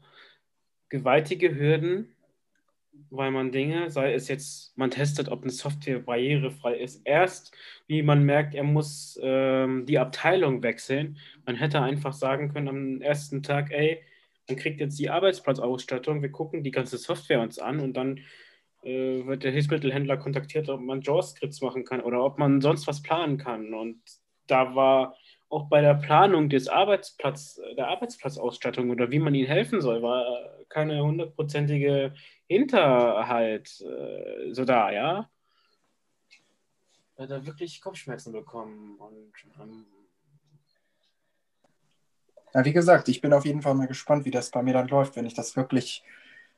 gewaltige 0.90 1.54
Hürden, 1.54 2.16
weil 3.12 3.30
man 3.30 3.52
Dinge, 3.52 3.92
sei 3.92 4.16
es 4.16 4.28
jetzt, 4.30 4.76
man 4.80 4.90
testet, 4.90 5.30
ob 5.30 5.44
eine 5.44 5.52
Software 5.52 6.00
barrierefrei 6.00 6.76
ist, 6.80 7.04
erst 7.06 7.56
wie 7.86 8.02
man 8.02 8.24
merkt, 8.24 8.56
er 8.56 8.64
muss 8.64 9.20
ähm, 9.22 9.86
die 9.86 10.00
Abteilung 10.00 10.64
wechseln. 10.64 11.18
Man 11.46 11.56
hätte 11.56 11.82
einfach 11.82 12.14
sagen 12.14 12.52
können 12.52 12.68
am 12.68 13.02
ersten 13.02 13.44
Tag, 13.44 13.70
ey, 13.70 14.02
man 14.48 14.58
kriegt 14.58 14.80
jetzt 14.80 14.98
die 14.98 15.12
Arbeitsplatzausstattung, 15.12 16.24
wir 16.24 16.32
gucken 16.32 16.64
die 16.64 16.72
ganze 16.72 16.98
Software 16.98 17.42
uns 17.42 17.60
an 17.60 17.80
und 17.80 17.94
dann 17.94 18.22
äh, 18.82 19.24
wird 19.24 19.44
der 19.44 19.52
Hilfsmittelhändler 19.52 20.18
kontaktiert, 20.18 20.68
ob 20.68 20.82
man 20.82 21.02
JAWS-Skripts 21.02 21.62
machen 21.62 21.84
kann 21.84 22.02
oder 22.02 22.24
ob 22.26 22.40
man 22.40 22.60
sonst 22.60 22.88
was 22.88 23.04
planen 23.04 23.38
kann. 23.38 23.76
Und 23.76 24.02
da 24.50 24.76
war 24.76 25.16
auch 25.50 25.68
bei 25.68 25.82
der 25.82 25.96
Planung 25.96 26.50
des 26.50 26.68
Arbeitsplatz, 26.68 27.60
der 27.76 27.88
Arbeitsplatzausstattung 27.88 28.90
oder 28.92 29.10
wie 29.12 29.20
man 29.20 29.34
ihnen 29.34 29.48
helfen 29.48 29.82
soll, 29.82 30.02
war 30.02 30.26
keine 30.70 31.04
hundertprozentige 31.04 32.14
Hinterhalt 32.48 33.82
äh, 33.82 34.54
so 34.54 34.66
da, 34.66 34.92
ja. 34.92 35.30
Hat 37.18 37.32
er 37.32 37.46
wirklich 37.46 37.82
Kopfschmerzen 37.82 38.32
bekommen 38.32 38.98
und 38.98 39.34
ähm, 39.60 39.86
ja, 42.54 42.66
wie 42.66 42.74
gesagt, 42.74 43.10
ich 43.10 43.22
bin 43.22 43.34
auf 43.34 43.46
jeden 43.46 43.62
Fall 43.62 43.76
mal 43.76 43.88
gespannt, 43.88 44.26
wie 44.26 44.32
das 44.32 44.50
bei 44.50 44.64
mir 44.64 44.74
dann 44.74 44.88
läuft, 44.88 45.16
wenn 45.16 45.26
ich 45.26 45.34
das 45.34 45.56
wirklich 45.56 46.04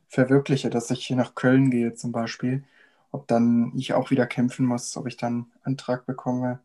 verwirkliche, 0.07 0.69
dass 0.69 0.91
ich 0.91 1.05
hier 1.05 1.17
nach 1.17 1.35
Köln 1.35 1.71
gehe 1.71 1.93
zum 1.93 2.11
Beispiel, 2.11 2.63
ob 3.11 3.27
dann 3.27 3.73
ich 3.75 3.93
auch 3.93 4.11
wieder 4.11 4.25
kämpfen 4.27 4.65
muss, 4.65 4.95
ob 4.97 5.07
ich 5.07 5.17
dann 5.17 5.51
Antrag 5.63 6.05
bekomme, 6.05 6.59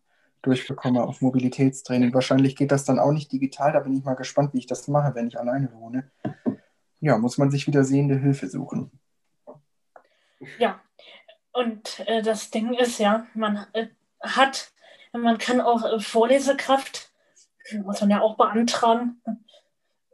durchbekomme 0.46 1.02
auf 1.02 1.20
Mobilitätstraining. 1.20 2.14
Wahrscheinlich 2.14 2.56
geht 2.56 2.72
das 2.72 2.85
dann 2.85 2.98
auch 2.98 3.12
nicht 3.12 3.32
digital, 3.32 3.72
da 3.72 3.80
bin 3.80 3.96
ich 3.96 4.04
mal 4.04 4.14
gespannt, 4.14 4.54
wie 4.54 4.59
ich 4.59 4.66
das 4.66 4.88
mache, 4.88 5.14
wenn 5.14 5.28
ich 5.28 5.38
alleine 5.38 5.72
wohne. 5.72 6.11
Ja, 7.00 7.18
muss 7.18 7.38
man 7.38 7.50
sich 7.50 7.66
wieder 7.66 7.85
sehende 7.85 8.16
Hilfe 8.16 8.48
suchen. 8.48 8.90
Ja, 10.59 10.80
und 11.52 12.00
äh, 12.06 12.22
das 12.22 12.50
Ding 12.50 12.74
ist 12.74 12.98
ja, 12.98 13.26
man 13.35 13.66
äh, 13.72 13.88
hat, 14.20 14.72
man 15.12 15.38
kann 15.38 15.61
auch 15.61 15.85
äh, 15.85 16.00
Vorlesekraft, 16.00 17.11
muss 17.85 18.00
man 18.00 18.11
ja 18.11 18.20
auch 18.20 18.37
beantragen. 18.37 19.22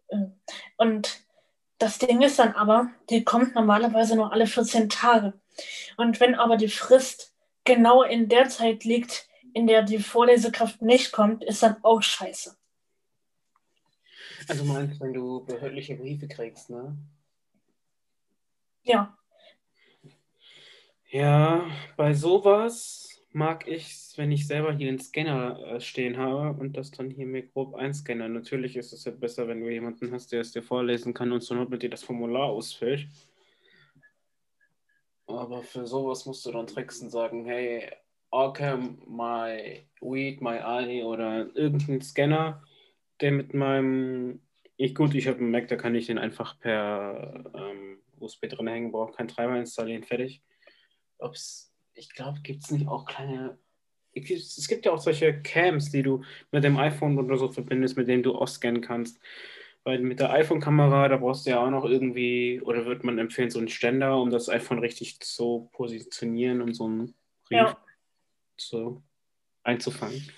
Äh, 0.09 0.17
und 0.77 1.21
das 1.79 1.99
Ding 1.99 2.23
ist 2.23 2.39
dann 2.39 2.55
aber, 2.55 2.91
die 3.11 3.25
kommt 3.25 3.55
normalerweise 3.55 4.15
nur 4.15 4.33
alle 4.33 4.47
14 4.47 4.89
Tage. 4.89 5.33
Und 5.97 6.21
wenn 6.21 6.37
aber 6.37 6.57
die 6.57 6.69
Frist 6.69 7.35
genau 7.65 8.03
in 8.03 8.29
der 8.29 8.49
Zeit 8.49 8.85
liegt, 8.85 9.29
in 9.55 9.67
der 9.67 9.83
die 9.83 9.99
Vorlesekraft 9.99 10.83
nicht 10.83 11.13
kommt, 11.13 11.45
ist 11.45 11.63
dann 11.63 11.77
auch 11.83 12.03
scheiße. 12.03 12.57
Also 14.49 14.65
meinst 14.65 15.01
wenn 15.01 15.13
du 15.13 15.45
behördliche 15.45 15.97
Briefe 15.97 16.29
kriegst, 16.29 16.71
ne? 16.71 16.97
Ja. 18.83 19.17
Ja, 21.11 21.71
bei 21.97 22.15
sowas 22.15 23.21
mag 23.33 23.67
ich 23.67 23.91
es, 23.93 24.15
wenn 24.17 24.33
ich 24.33 24.47
selber 24.47 24.73
hier 24.73 24.89
einen 24.89 24.99
Scanner 24.99 25.59
äh, 25.67 25.81
stehen 25.81 26.17
habe 26.19 26.61
und 26.61 26.77
das 26.77 26.91
dann 26.91 27.11
hier 27.11 27.27
mir 27.27 27.43
grob 27.47 27.75
einscanne. 27.75 28.29
Natürlich 28.29 28.77
ist 28.77 28.93
es 28.93 29.05
ja 29.05 29.13
besser, 29.13 29.49
wenn 29.49 29.61
du 29.61 29.71
jemanden 29.71 30.13
hast, 30.13 30.33
der 30.33 30.41
es 30.41 30.53
dir 30.53 30.63
vorlesen 30.63 31.15
kann 31.15 31.33
und 31.33 31.41
zur 31.41 31.57
Not 31.57 31.71
mit 31.71 31.83
dir 31.83 31.91
das 31.91 32.03
Formular 32.03 32.45
ausfüllt. 32.45 33.09
Aber 35.27 35.63
für 35.63 35.87
sowas 35.87 36.27
musst 36.27 36.45
du 36.45 36.53
dann 36.53 36.67
tricksen 36.67 37.09
sagen, 37.09 37.45
hey, 37.47 37.91
okay, 38.33 38.77
my 39.07 39.87
weed, 40.01 40.43
my 40.43 40.59
eye 40.59 41.05
oder 41.05 41.55
irgendein 41.55 42.03
Scanner, 42.03 42.63
der 43.21 43.31
mit 43.33 43.55
meinem, 43.55 44.41
ich 44.77 44.95
gut, 44.95 45.15
ich 45.15 45.29
habe 45.29 45.39
einen 45.39 45.53
Mac, 45.53 45.69
da 45.69 45.77
kann 45.77 45.95
ich 45.95 46.07
den 46.07 46.19
einfach 46.19 46.59
per 46.59 47.45
ähm, 47.55 47.99
USB 48.19 48.49
drin 48.49 48.67
hängen, 48.67 48.91
brauche 48.91 49.13
keinen 49.13 49.29
Treiber 49.29 49.57
installieren, 49.57 50.03
fertig 50.03 50.43
ob's, 51.23 51.73
ich 51.95 52.13
glaube, 52.15 52.41
gibt 52.43 52.65
es 52.65 52.71
nicht 52.71 52.89
auch 52.89 53.07
kleine. 53.07 53.59
Es 54.15 54.69
gibt 54.69 54.85
ja 54.85 54.93
auch 54.93 54.99
solche 54.99 55.41
Cams, 55.41 55.91
die 55.91 56.03
du 56.03 56.23
mit 56.51 56.65
dem 56.65 56.77
iPhone 56.77 57.19
oder 57.19 57.37
so 57.39 57.49
verbindest, 57.49 57.97
mit 57.97 58.09
denen 58.09 58.23
du 58.23 58.35
auch 58.35 58.49
scannen 58.49 58.83
kannst. 58.83 59.19
Weil 59.85 60.01
mit 60.01 60.21
der 60.21 60.31
iPhone-Kamera, 60.31 61.09
da 61.09 61.17
brauchst 61.17 61.47
du 61.47 61.51
ja 61.51 61.65
auch 61.65 61.71
noch 61.71 61.85
irgendwie, 61.87 62.61
oder 62.61 62.85
würde 62.85 63.07
man 63.07 63.19
empfehlen, 63.19 63.51
so 63.51 63.59
einen 63.59 63.69
Ständer, 63.69 64.21
um 64.21 64.31
das 64.31 64.49
iPhone 64.49 64.79
richtig 64.79 65.19
zu 65.21 65.71
positionieren, 65.73 66.61
um 66.61 66.75
so 66.75 66.85
einen 66.85 67.15
Brief 67.49 67.59
ja. 67.59 67.79
Zu, 68.57 69.03
einzufangen. 69.63 70.29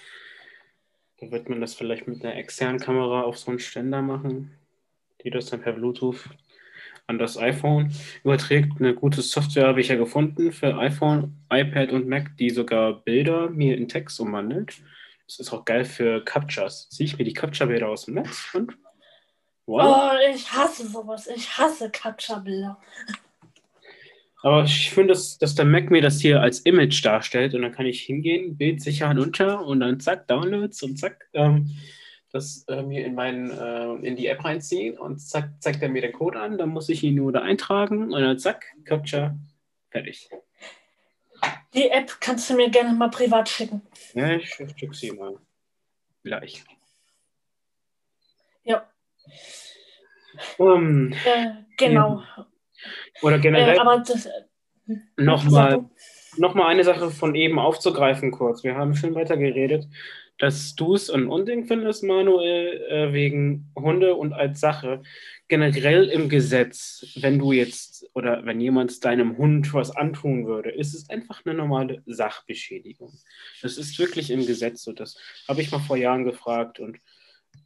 Da 1.20 1.30
wird 1.30 1.48
man 1.48 1.60
das 1.60 1.74
vielleicht 1.74 2.06
mit 2.08 2.24
einer 2.24 2.36
externen 2.36 2.80
Kamera 2.80 3.22
auf 3.22 3.38
so 3.38 3.50
einen 3.50 3.60
Ständer 3.60 4.02
machen, 4.02 4.58
die 5.22 5.30
das 5.30 5.46
dann 5.46 5.60
per 5.60 5.72
Bluetooth 5.72 6.28
an 7.06 7.18
das 7.18 7.36
iPhone 7.36 7.92
überträgt. 8.22 8.72
Eine 8.78 8.94
gute 8.94 9.22
Software 9.22 9.68
habe 9.68 9.80
ich 9.80 9.88
ja 9.88 9.96
gefunden 9.96 10.52
für 10.52 10.76
iPhone, 10.76 11.36
iPad 11.50 11.92
und 11.92 12.08
Mac, 12.08 12.36
die 12.38 12.50
sogar 12.50 13.00
Bilder 13.04 13.50
mir 13.50 13.76
in 13.76 13.88
Text 13.88 14.18
umwandelt. 14.20 14.82
Das 15.26 15.38
ist 15.38 15.52
auch 15.52 15.64
geil 15.64 15.84
für 15.84 16.22
Captchas. 16.24 16.88
Ziehe 16.90 17.06
ich 17.06 17.18
mir 17.18 17.24
die 17.24 17.32
Captcha-Bilder 17.32 17.88
aus 17.88 18.06
dem 18.06 18.14
Netz 18.14 18.48
und 18.54 18.76
wow. 19.66 20.12
Oh, 20.12 20.34
ich 20.34 20.50
hasse 20.52 20.86
sowas. 20.86 21.26
Ich 21.26 21.56
hasse 21.56 21.90
Captcha-Bilder. 21.90 22.78
Aber 24.44 24.64
ich 24.64 24.90
finde, 24.90 25.14
dass, 25.14 25.38
dass 25.38 25.54
der 25.54 25.64
Mac 25.64 25.90
mir 25.90 26.02
das 26.02 26.20
hier 26.20 26.42
als 26.42 26.60
Image 26.60 27.02
darstellt 27.02 27.54
und 27.54 27.62
dann 27.62 27.72
kann 27.72 27.86
ich 27.86 28.02
hingehen, 28.02 28.58
Bild 28.58 28.82
sicher 28.82 29.08
hinunter 29.08 29.64
und 29.64 29.80
dann 29.80 30.00
zack, 30.00 30.28
Downloads 30.28 30.82
und 30.82 30.98
zack. 30.98 31.30
Ähm, 31.32 31.70
das 32.30 32.64
äh, 32.68 32.82
mir 32.82 33.06
in, 33.06 33.14
mein, 33.14 33.50
äh, 33.50 33.94
in 34.06 34.16
die 34.16 34.26
App 34.26 34.44
reinziehen 34.44 34.98
und 34.98 35.18
zack, 35.18 35.50
zeigt 35.60 35.80
er 35.80 35.88
mir 35.88 36.02
den 36.02 36.12
Code 36.12 36.38
an. 36.38 36.58
Dann 36.58 36.68
muss 36.68 36.90
ich 36.90 37.02
ihn 37.02 37.14
nur 37.14 37.32
da 37.32 37.40
eintragen 37.40 38.12
und 38.12 38.20
dann 38.20 38.38
zack, 38.38 38.66
Capture, 38.84 39.34
fertig. 39.90 40.28
Die 41.72 41.88
App 41.88 42.14
kannst 42.20 42.50
du 42.50 42.54
mir 42.54 42.68
gerne 42.68 42.92
mal 42.92 43.08
privat 43.08 43.48
schicken. 43.48 43.80
Ja, 44.12 44.36
ich 44.36 44.50
schicke 44.50 44.92
sie 44.92 45.12
mal. 45.12 45.38
Gleich. 46.22 46.62
Ja. 48.64 48.86
Um, 50.58 51.12
äh, 51.12 51.64
genau. 51.78 52.22
Oder 53.22 53.38
generell. 53.38 53.76
Äh, 53.76 53.78
aber 53.78 54.02
das, 54.06 54.28
Nochmal 55.16 55.84
noch 56.36 56.54
mal 56.54 56.66
eine 56.66 56.84
Sache 56.84 57.10
von 57.10 57.34
eben 57.36 57.58
aufzugreifen 57.58 58.32
kurz. 58.32 58.64
Wir 58.64 58.74
haben 58.74 58.96
schon 58.96 59.14
weiter 59.14 59.36
geredet 59.36 59.86
dass 60.38 60.74
du 60.74 60.94
es 60.94 61.10
ein 61.10 61.28
Unding 61.28 61.66
findest, 61.66 62.02
Manuel, 62.02 62.84
äh, 62.88 63.12
wegen 63.12 63.70
Hunde 63.76 64.14
und 64.14 64.32
als 64.32 64.60
Sache. 64.60 65.02
Generell 65.46 66.08
im 66.08 66.28
Gesetz, 66.28 67.06
wenn 67.16 67.38
du 67.38 67.52
jetzt 67.52 68.08
oder 68.14 68.44
wenn 68.44 68.60
jemand 68.60 69.04
deinem 69.04 69.36
Hund 69.36 69.72
was 69.74 69.94
antun 69.94 70.46
würde, 70.46 70.70
ist 70.70 70.94
es 70.94 71.08
einfach 71.08 71.42
eine 71.44 71.54
normale 71.54 72.02
Sachbeschädigung. 72.06 73.12
Das 73.62 73.76
ist 73.76 73.98
wirklich 73.98 74.30
im 74.30 74.46
Gesetz 74.46 74.82
so. 74.82 74.92
Das 74.92 75.16
habe 75.46 75.60
ich 75.60 75.70
mal 75.70 75.78
vor 75.78 75.96
Jahren 75.96 76.24
gefragt 76.24 76.80
und 76.80 76.98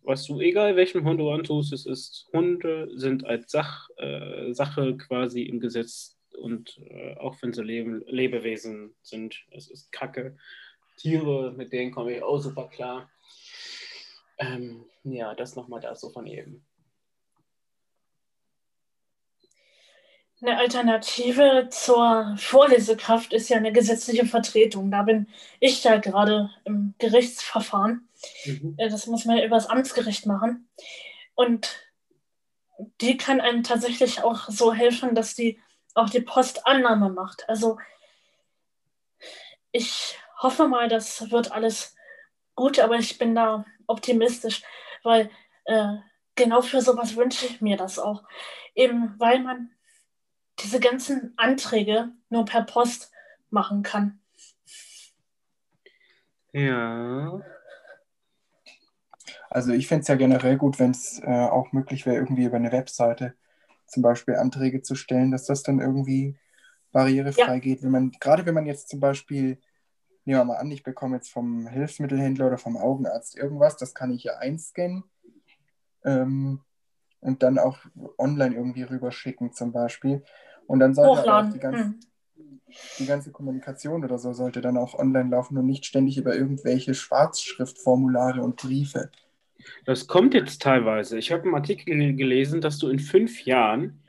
was 0.03 0.24
du, 0.27 0.40
egal 0.40 0.77
welchem 0.77 1.05
Hund 1.05 1.20
du 1.20 1.31
antust, 1.31 1.72
es 1.72 1.87
ist, 1.87 2.29
Hunde 2.33 2.88
sind 2.94 3.24
als 3.24 3.51
Sach, 3.51 3.88
äh, 3.96 4.53
Sache 4.53 4.96
quasi 4.96 5.42
im 5.42 5.61
Gesetz 5.61 6.18
und 6.38 6.79
äh, 6.88 7.16
auch 7.16 7.37
wenn 7.42 7.53
sie 7.53 7.62
Lebe, 7.62 8.05
Lebewesen 8.07 8.94
sind, 9.03 9.44
es 9.51 9.68
ist 9.70 9.92
Kacke. 9.92 10.37
Tiere, 10.96 11.53
mit 11.53 11.72
denen 11.72 11.92
komme 11.92 12.16
ich 12.16 12.22
auch 12.22 12.38
super 12.38 12.68
klar. 12.68 13.11
Ähm, 14.38 14.85
ja, 15.05 15.35
das 15.35 15.57
nochmal 15.57 15.81
dazu 15.81 16.11
von 16.11 16.27
eben. 16.27 16.64
Eine 20.40 20.59
Alternative 20.59 21.68
zur 21.70 22.37
Vorlesekraft 22.38 23.33
ist 23.33 23.48
ja 23.48 23.57
eine 23.57 23.72
gesetzliche 23.72 24.24
Vertretung. 24.24 24.90
Da 24.90 25.03
bin 25.03 25.27
ich 25.59 25.83
ja 25.83 25.96
gerade 25.96 26.51
im 26.64 26.94
Gerichtsverfahren. 26.98 28.08
Mhm. 28.45 28.75
Äh, 28.79 28.89
das 28.89 29.07
muss 29.07 29.25
man 29.25 29.39
ja 29.39 29.45
übers 29.45 29.67
Amtsgericht 29.67 30.27
machen. 30.27 30.69
Und 31.35 31.89
die 33.01 33.17
kann 33.17 33.41
einem 33.41 33.63
tatsächlich 33.63 34.23
auch 34.23 34.49
so 34.49 34.73
helfen, 34.73 35.15
dass 35.15 35.35
die 35.35 35.61
auch 35.95 36.11
die 36.11 36.21
Postannahme 36.21 37.11
macht. 37.11 37.49
Also 37.49 37.79
ich 39.73 40.19
hoffe 40.41 40.69
mal, 40.69 40.89
das 40.89 41.31
wird 41.31 41.53
alles 41.53 41.97
gut, 42.55 42.79
aber 42.79 42.97
ich 42.97 43.19
bin 43.19 43.35
da 43.35 43.65
optimistisch, 43.87 44.63
weil 45.03 45.31
äh, 45.65 45.97
genau 46.35 46.63
für 46.63 46.81
sowas 46.81 47.17
wünsche 47.17 47.47
ich 47.47 47.61
mir 47.61 47.77
das 47.77 47.99
auch. 47.99 48.25
Eben 48.75 49.19
weil 49.19 49.41
man 49.41 49.71
diese 50.61 50.81
ganzen 50.81 51.35
Anträge 51.37 52.11
nur 52.29 52.45
per 52.45 52.63
Post 52.63 53.13
machen 53.51 53.83
kann. 53.83 54.21
Ja. 56.53 57.41
Also 59.51 59.73
ich 59.73 59.87
fände 59.87 60.03
es 60.03 60.09
ja 60.09 60.15
generell 60.15 60.57
gut, 60.57 60.79
wenn 60.79 60.91
es 60.91 61.21
äh, 61.23 61.27
auch 61.27 61.73
möglich 61.73 62.07
wäre, 62.07 62.17
irgendwie 62.17 62.45
über 62.45 62.57
eine 62.57 62.73
Webseite 62.73 63.35
zum 63.87 64.03
Beispiel 64.03 64.37
Anträge 64.37 64.83
zu 64.83 64.95
stellen, 64.95 65.31
dass 65.31 65.47
das 65.47 65.63
dann 65.63 65.81
irgendwie 65.81 66.37
barrierefrei 66.93 67.55
ja. 67.55 67.59
geht. 67.59 67.83
Wenn 67.83 67.91
man, 67.91 68.13
gerade 68.21 68.45
wenn 68.45 68.55
man 68.55 68.67
jetzt 68.67 68.89
zum 68.89 69.01
Beispiel 69.01 69.59
nehmen 70.29 70.41
wir 70.41 70.45
mal 70.45 70.57
an, 70.57 70.71
ich 70.71 70.83
bekomme 70.83 71.17
jetzt 71.17 71.31
vom 71.31 71.67
Hilfsmittelhändler 71.67 72.49
oder 72.49 72.59
vom 72.59 72.77
Augenarzt 72.77 73.35
irgendwas, 73.35 73.79
das 73.79 73.95
kann 73.95 74.11
ich 74.11 74.25
ja 74.25 74.37
einscannen 74.37 75.05
ähm, 76.05 76.61
und 77.21 77.43
dann 77.43 77.59
auch 77.59 77.79
online 78.19 78.55
irgendwie 78.55 78.83
rüberschicken 78.83 79.55
zum 79.55 79.73
Beispiel. 79.73 80.23
Und 80.67 80.81
dann 80.81 80.95
sollte 80.95 81.35
auch 81.35 81.51
die 81.51 81.59
ganze, 81.59 81.85
hm. 81.85 82.01
die 82.99 83.07
ganze 83.07 83.33
Kommunikation 83.33 84.05
oder 84.05 84.19
so 84.19 84.35
sollte 84.35 84.61
dann 84.61 84.77
auch 84.77 84.93
online 84.93 85.31
laufen 85.31 85.57
und 85.57 85.65
nicht 85.65 85.87
ständig 85.87 86.19
über 86.19 86.37
irgendwelche 86.37 86.93
Schwarzschriftformulare 86.93 88.43
und 88.43 88.57
Briefe. 88.57 89.11
Das 89.85 90.07
kommt 90.07 90.35
jetzt 90.35 90.62
teilweise. 90.62 91.18
Ich 91.18 91.33
habe 91.33 91.44
einen 91.44 91.55
Artikel 91.55 92.14
gelesen, 92.14 92.61
dass 92.61 92.79
du 92.79 92.88
in 92.88 92.99
fünf 92.99 93.44
Jahren 93.44 94.03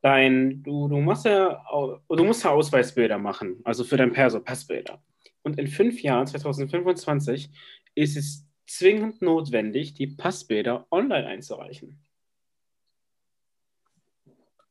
dein, 0.00 0.62
du, 0.62 0.88
du 0.88 1.00
machst 1.00 1.24
ja, 1.24 1.64
du 2.08 2.24
musst 2.24 2.44
ja 2.44 2.50
Ausweisbilder 2.50 3.18
machen, 3.18 3.60
also 3.64 3.84
für 3.84 3.96
dein 3.96 4.12
Perso, 4.12 4.40
Passbilder. 4.40 5.02
Und 5.42 5.58
in 5.58 5.66
fünf 5.66 6.02
Jahren, 6.02 6.26
2025, 6.26 7.50
ist 7.94 8.16
es 8.16 8.46
zwingend 8.66 9.22
notwendig, 9.22 9.94
die 9.94 10.06
Passbilder 10.06 10.86
online 10.90 11.26
einzureichen. 11.26 12.02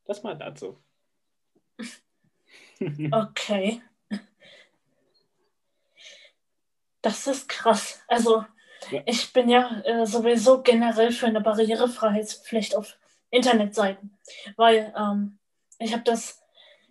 Das 0.06 0.24
mal 0.24 0.38
dazu. 0.38 0.82
Okay. 3.12 3.80
Das 7.04 7.28
ist 7.28 7.48
krass. 7.48 8.02
Also, 8.08 8.44
ja. 8.90 9.02
ich 9.06 9.34
bin 9.34 9.50
ja 9.50 9.82
äh, 9.82 10.06
sowieso 10.06 10.62
generell 10.62 11.12
für 11.12 11.28
eine 11.28 11.42
Barrierefreiheitspflicht 11.42 12.76
auf 12.76 12.98
Internetseiten, 13.30 14.18
weil 14.56 14.94
ähm, 14.98 15.40
ich 15.80 15.94
habe 15.94 16.04
das 16.04 16.42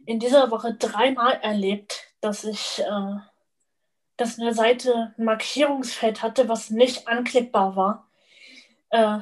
in 0.06 0.18
dieser 0.18 0.50
Woche 0.50 0.74
dreimal 0.74 1.34
erlebt, 1.42 2.04
dass 2.20 2.44
ich, 2.44 2.80
äh, 2.80 3.16
dass 4.16 4.38
eine 4.38 4.54
Seite 4.54 5.14
ein 5.16 5.24
Markierungsfeld 5.24 6.22
hatte, 6.22 6.48
was 6.48 6.70
nicht 6.70 7.08
anklickbar 7.08 7.76
war. 7.76 8.10
Äh, 8.90 9.20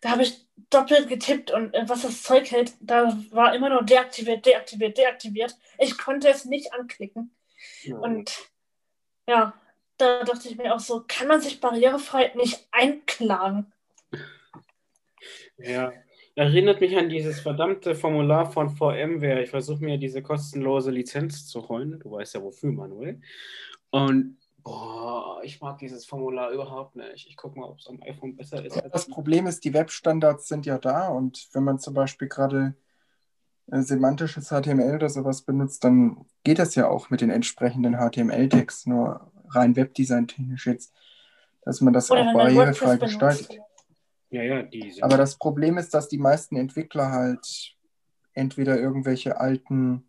da 0.00 0.10
habe 0.10 0.22
ich 0.22 0.46
doppelt 0.70 1.08
getippt 1.08 1.50
und 1.50 1.74
äh, 1.74 1.88
was 1.88 2.02
das 2.02 2.22
Zeug 2.22 2.50
hält, 2.50 2.72
da 2.80 3.16
war 3.30 3.54
immer 3.54 3.68
nur 3.68 3.82
deaktiviert, 3.82 4.46
deaktiviert, 4.46 4.98
deaktiviert. 4.98 5.56
Ich 5.78 5.98
konnte 5.98 6.28
es 6.28 6.44
nicht 6.44 6.72
anklicken. 6.72 7.34
Ja. 7.82 7.96
Und 7.96 8.50
ja, 9.28 9.54
da 9.98 10.24
dachte 10.24 10.48
ich 10.48 10.56
mir 10.56 10.74
auch 10.74 10.80
so, 10.80 11.04
kann 11.06 11.28
man 11.28 11.40
sich 11.40 11.60
barrierefrei 11.60 12.32
nicht 12.34 12.66
einklagen? 12.72 13.72
Ja, 15.58 15.92
erinnert 16.34 16.80
mich 16.80 16.96
an 16.96 17.08
dieses 17.08 17.40
verdammte 17.40 17.94
Formular 17.94 18.50
von 18.50 18.70
VMware. 18.70 19.42
Ich 19.42 19.50
versuche 19.50 19.82
mir 19.82 19.98
diese 19.98 20.22
kostenlose 20.22 20.90
Lizenz 20.90 21.46
zu 21.46 21.68
holen. 21.68 21.98
Du 22.00 22.10
weißt 22.10 22.34
ja 22.34 22.42
wofür, 22.42 22.72
Manuel. 22.72 23.20
Und 23.90 24.36
boah, 24.62 25.40
ich 25.42 25.60
mag 25.60 25.78
dieses 25.78 26.04
Formular 26.04 26.50
überhaupt 26.50 26.96
nicht. 26.96 27.26
Ich 27.28 27.36
gucke 27.36 27.58
mal, 27.58 27.68
ob 27.68 27.78
es 27.78 27.86
am 27.86 28.02
iPhone 28.02 28.36
besser 28.36 28.64
ist. 28.64 28.82
Das 28.92 29.06
Problem 29.06 29.46
ist, 29.46 29.64
die 29.64 29.72
Webstandards 29.72 30.48
sind 30.48 30.66
ja 30.66 30.78
da 30.78 31.08
und 31.08 31.48
wenn 31.52 31.64
man 31.64 31.78
zum 31.78 31.94
Beispiel 31.94 32.28
gerade 32.28 32.74
äh, 33.70 33.80
semantisches 33.80 34.48
HTML 34.48 34.94
oder 34.94 35.08
sowas 35.08 35.42
benutzt, 35.42 35.84
dann 35.84 36.26
geht 36.44 36.58
das 36.58 36.74
ja 36.74 36.88
auch 36.88 37.10
mit 37.10 37.20
den 37.20 37.30
entsprechenden 37.30 37.94
HTML-Tags, 37.94 38.86
nur 38.86 39.32
rein 39.50 39.76
Webdesign-technisch 39.76 40.66
jetzt, 40.66 40.94
dass 41.62 41.80
man 41.80 41.92
das 41.92 42.10
oder 42.10 42.22
auch 42.22 42.32
barrierefrei 42.32 42.96
gestaltet. 42.96 43.58
Ja, 44.30 44.42
ja, 44.42 44.62
die 44.62 45.02
Aber 45.02 45.16
das 45.16 45.36
Problem 45.36 45.78
ist, 45.78 45.94
dass 45.94 46.08
die 46.08 46.18
meisten 46.18 46.56
Entwickler 46.56 47.10
halt 47.10 47.76
entweder 48.32 48.78
irgendwelche 48.78 49.40
alten 49.40 50.04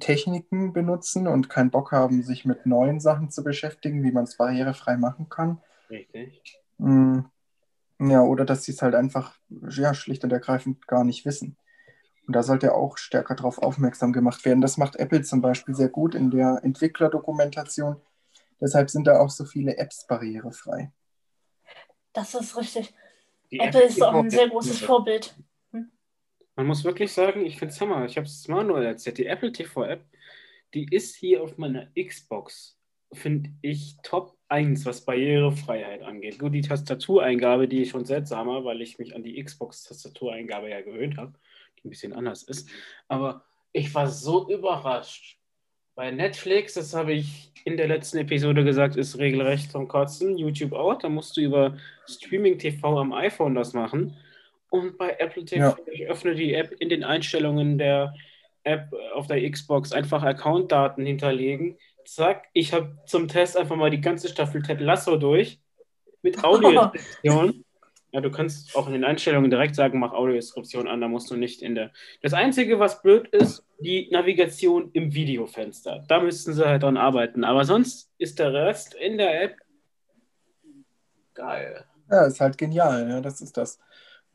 Techniken 0.00 0.72
benutzen 0.72 1.26
und 1.26 1.48
keinen 1.48 1.70
Bock 1.70 1.92
haben, 1.92 2.22
sich 2.22 2.44
mit 2.44 2.66
neuen 2.66 3.00
Sachen 3.00 3.30
zu 3.30 3.44
beschäftigen, 3.44 4.02
wie 4.02 4.12
man 4.12 4.24
es 4.24 4.36
barrierefrei 4.36 4.96
machen 4.96 5.28
kann. 5.28 5.60
Richtig. 5.88 6.60
Mm, 6.78 7.20
ja, 8.00 8.22
oder 8.22 8.44
dass 8.44 8.64
sie 8.64 8.72
es 8.72 8.82
halt 8.82 8.94
einfach 8.94 9.36
ja, 9.70 9.94
schlicht 9.94 10.24
und 10.24 10.32
ergreifend 10.32 10.86
gar 10.88 11.04
nicht 11.04 11.24
wissen. 11.24 11.56
Und 12.26 12.36
da 12.36 12.42
sollte 12.42 12.74
auch 12.74 12.98
stärker 12.98 13.34
darauf 13.34 13.58
aufmerksam 13.58 14.12
gemacht 14.12 14.44
werden. 14.44 14.60
Das 14.60 14.76
macht 14.76 14.96
Apple 14.96 15.22
zum 15.22 15.40
Beispiel 15.42 15.74
sehr 15.74 15.88
gut 15.88 16.14
in 16.14 16.30
der 16.30 16.60
Entwicklerdokumentation. 16.62 17.96
Deshalb 18.62 18.88
sind 18.90 19.06
da 19.06 19.20
auch 19.20 19.30
so 19.30 19.44
viele 19.44 19.76
Apps 19.76 20.06
barrierefrei. 20.06 20.92
Das 22.12 22.34
ist 22.34 22.56
richtig. 22.56 22.94
Die 23.50 23.58
Apple 23.58 23.82
App 23.82 23.90
ist 23.90 24.02
auch 24.02 24.14
ein 24.14 24.30
sehr 24.30 24.48
großes 24.48 24.80
Vorbild. 24.80 25.34
Hm? 25.72 25.90
Man 26.56 26.66
muss 26.66 26.84
wirklich 26.84 27.12
sagen, 27.12 27.44
ich 27.44 27.58
finde 27.58 27.74
es 27.74 27.80
Hammer. 27.80 28.04
Ich 28.04 28.16
habe 28.16 28.26
es 28.26 28.48
Manuel 28.48 28.86
erzählt. 28.86 29.18
Die 29.18 29.26
Apple 29.26 29.52
TV 29.52 29.84
App, 29.84 30.04
die 30.74 30.86
ist 30.90 31.16
hier 31.16 31.42
auf 31.42 31.58
meiner 31.58 31.88
Xbox, 31.98 32.78
finde 33.12 33.50
ich 33.60 33.96
Top 34.02 34.38
1, 34.48 34.86
was 34.86 35.04
Barrierefreiheit 35.04 36.02
angeht. 36.02 36.38
Gut, 36.38 36.54
die 36.54 36.62
Tastatureingabe, 36.62 37.68
die 37.68 37.82
ist 37.82 37.90
schon 37.90 38.04
seltsamer, 38.04 38.64
weil 38.64 38.80
ich 38.80 38.98
mich 38.98 39.14
an 39.14 39.22
die 39.22 39.42
Xbox-Tastatureingabe 39.42 40.70
ja 40.70 40.80
gewöhnt 40.80 41.18
habe 41.18 41.34
ein 41.84 41.90
bisschen 41.90 42.12
anders 42.12 42.42
ist. 42.42 42.68
Aber 43.08 43.44
ich 43.72 43.94
war 43.94 44.08
so 44.08 44.48
überrascht. 44.50 45.38
Bei 45.94 46.10
Netflix, 46.10 46.74
das 46.74 46.94
habe 46.94 47.12
ich 47.12 47.52
in 47.64 47.76
der 47.76 47.86
letzten 47.86 48.18
Episode 48.18 48.64
gesagt, 48.64 48.96
ist 48.96 49.18
regelrecht 49.18 49.70
zum 49.70 49.88
Kotzen. 49.88 50.38
YouTube 50.38 50.72
auch, 50.72 50.98
da 50.98 51.08
musst 51.08 51.36
du 51.36 51.42
über 51.42 51.76
Streaming 52.08 52.58
TV 52.58 52.98
am 52.98 53.12
iPhone 53.12 53.54
das 53.54 53.74
machen. 53.74 54.16
Und 54.70 54.96
bei 54.96 55.16
Apple 55.18 55.44
TV, 55.44 55.62
ja. 55.62 55.76
ich 55.92 56.06
öffne 56.06 56.34
die 56.34 56.54
App 56.54 56.72
in 56.80 56.88
den 56.88 57.04
Einstellungen 57.04 57.76
der 57.76 58.14
App 58.64 58.90
auf 59.14 59.26
der 59.26 59.48
Xbox 59.50 59.92
einfach 59.92 60.22
Accountdaten 60.22 61.04
hinterlegen. 61.04 61.76
Zack, 62.06 62.48
ich 62.54 62.72
habe 62.72 62.96
zum 63.06 63.28
Test 63.28 63.56
einfach 63.56 63.76
mal 63.76 63.90
die 63.90 64.00
ganze 64.00 64.28
Staffel 64.28 64.62
Ted 64.62 64.80
Lasso 64.80 65.16
durch 65.16 65.60
mit 66.22 66.42
Audio. 66.44 66.90
Ja, 68.12 68.20
du 68.20 68.30
kannst 68.30 68.76
auch 68.76 68.86
in 68.86 68.92
den 68.92 69.04
Einstellungen 69.04 69.50
direkt 69.50 69.74
sagen, 69.74 69.98
mach 69.98 70.12
Audiodeskription 70.12 70.86
an, 70.86 71.00
da 71.00 71.08
musst 71.08 71.30
du 71.30 71.36
nicht 71.36 71.62
in 71.62 71.74
der. 71.74 71.92
Das 72.20 72.34
Einzige, 72.34 72.78
was 72.78 73.00
blöd 73.00 73.28
ist, 73.28 73.64
die 73.80 74.08
Navigation 74.10 74.90
im 74.92 75.14
Videofenster. 75.14 76.04
Da 76.08 76.20
müssten 76.20 76.52
sie 76.52 76.66
halt 76.66 76.82
dran 76.82 76.98
arbeiten. 76.98 77.42
Aber 77.42 77.64
sonst 77.64 78.12
ist 78.18 78.38
der 78.38 78.52
Rest 78.52 78.94
in 78.94 79.16
der 79.16 79.42
App 79.42 79.56
geil. 81.34 81.84
Ja, 82.10 82.26
ist 82.26 82.40
halt 82.40 82.58
genial, 82.58 83.08
ja, 83.08 83.20
das 83.22 83.40
ist 83.40 83.56
das. 83.56 83.78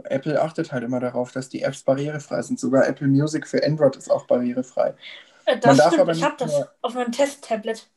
Apple 0.03 0.41
achtet 0.41 0.71
halt 0.71 0.83
immer 0.83 0.99
darauf, 0.99 1.31
dass 1.31 1.49
die 1.49 1.61
Apps 1.61 1.83
barrierefrei 1.83 2.41
sind. 2.41 2.59
Sogar 2.59 2.87
Apple 2.87 3.07
Music 3.07 3.47
für 3.47 3.63
Android 3.63 3.95
ist 3.95 4.09
auch 4.09 4.25
barrierefrei. 4.25 4.95
Äh, 5.45 5.59
das 5.59 5.77
Man 5.77 5.91
stimmt, 5.91 6.17
ich 6.17 6.23
habe 6.23 6.35
das 6.37 6.67
auf 6.81 6.93
meinem 6.93 7.11
Test-Tablet. 7.11 7.87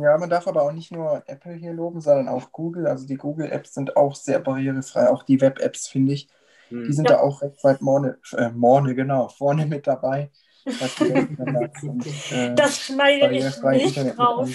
Ja, 0.00 0.16
man 0.18 0.30
darf 0.30 0.46
aber 0.46 0.62
auch 0.62 0.72
nicht 0.72 0.92
nur 0.92 1.22
Apple 1.26 1.54
hier 1.54 1.72
loben, 1.72 2.00
sondern 2.00 2.28
auch 2.28 2.52
Google. 2.52 2.86
Also 2.86 3.06
die 3.06 3.16
Google-Apps 3.16 3.74
sind 3.74 3.96
auch 3.96 4.14
sehr 4.14 4.40
barrierefrei. 4.40 5.08
Auch 5.08 5.22
die 5.22 5.40
Web-Apps, 5.40 5.88
finde 5.88 6.12
ich. 6.12 6.28
Hm. 6.68 6.84
Die 6.86 6.92
sind 6.92 7.08
ja. 7.08 7.16
da 7.16 7.22
auch 7.22 7.42
recht 7.42 7.62
weit 7.64 7.78
vorne, 7.78 8.18
äh, 8.32 8.50
vorne, 8.50 8.94
genau, 8.94 9.28
vorne 9.28 9.66
mit 9.66 9.86
dabei. 9.86 10.30
und, 10.64 12.06
äh, 12.32 12.54
das 12.54 12.80
schneide 12.80 13.36
ich 13.36 13.44
nicht 13.44 13.86
Internet 13.86 14.18
raus. 14.18 14.50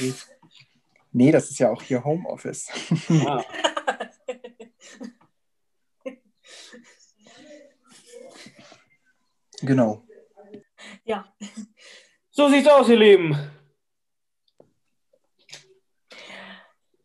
Nee, 1.11 1.31
das 1.31 1.49
ist 1.49 1.57
ja 1.59 1.71
auch 1.71 1.81
hier 1.81 2.03
Homeoffice. 2.03 2.67
Ah. 3.25 3.43
genau. 9.61 10.03
Ja. 11.03 11.25
So 12.29 12.47
sieht's 12.49 12.67
aus, 12.67 12.89
ihr 12.89 12.97
Lieben. 12.97 13.35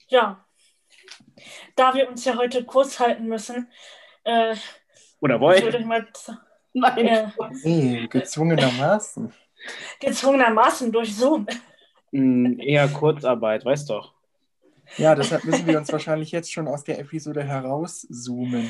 Ja, 0.08 0.44
da 1.76 1.94
wir 1.94 2.08
uns 2.08 2.24
ja 2.24 2.36
heute 2.36 2.64
kurz 2.64 3.00
halten 3.00 3.26
müssen, 3.26 3.68
äh, 4.24 4.54
oder 5.20 5.40
wollen? 5.40 5.62
Würde 5.62 5.78
ich 5.78 5.86
mal, 5.86 6.06
Nein. 6.74 7.06
Äh, 7.06 7.28
nee, 7.62 8.06
gezwungenermaßen. 8.08 9.32
gezwungenermaßen 10.00 10.90
durch 10.90 11.16
Zoom. 11.16 11.46
Hm, 12.12 12.58
eher 12.60 12.88
Kurzarbeit, 12.88 13.64
weißt 13.64 13.90
doch. 13.90 14.12
Ja, 14.98 15.14
deshalb 15.14 15.44
müssen 15.44 15.66
wir 15.66 15.78
uns 15.78 15.90
wahrscheinlich 15.90 16.30
jetzt 16.32 16.52
schon 16.52 16.68
aus 16.68 16.84
der 16.84 16.98
Episode 16.98 17.42
herauszoomen. 17.42 18.68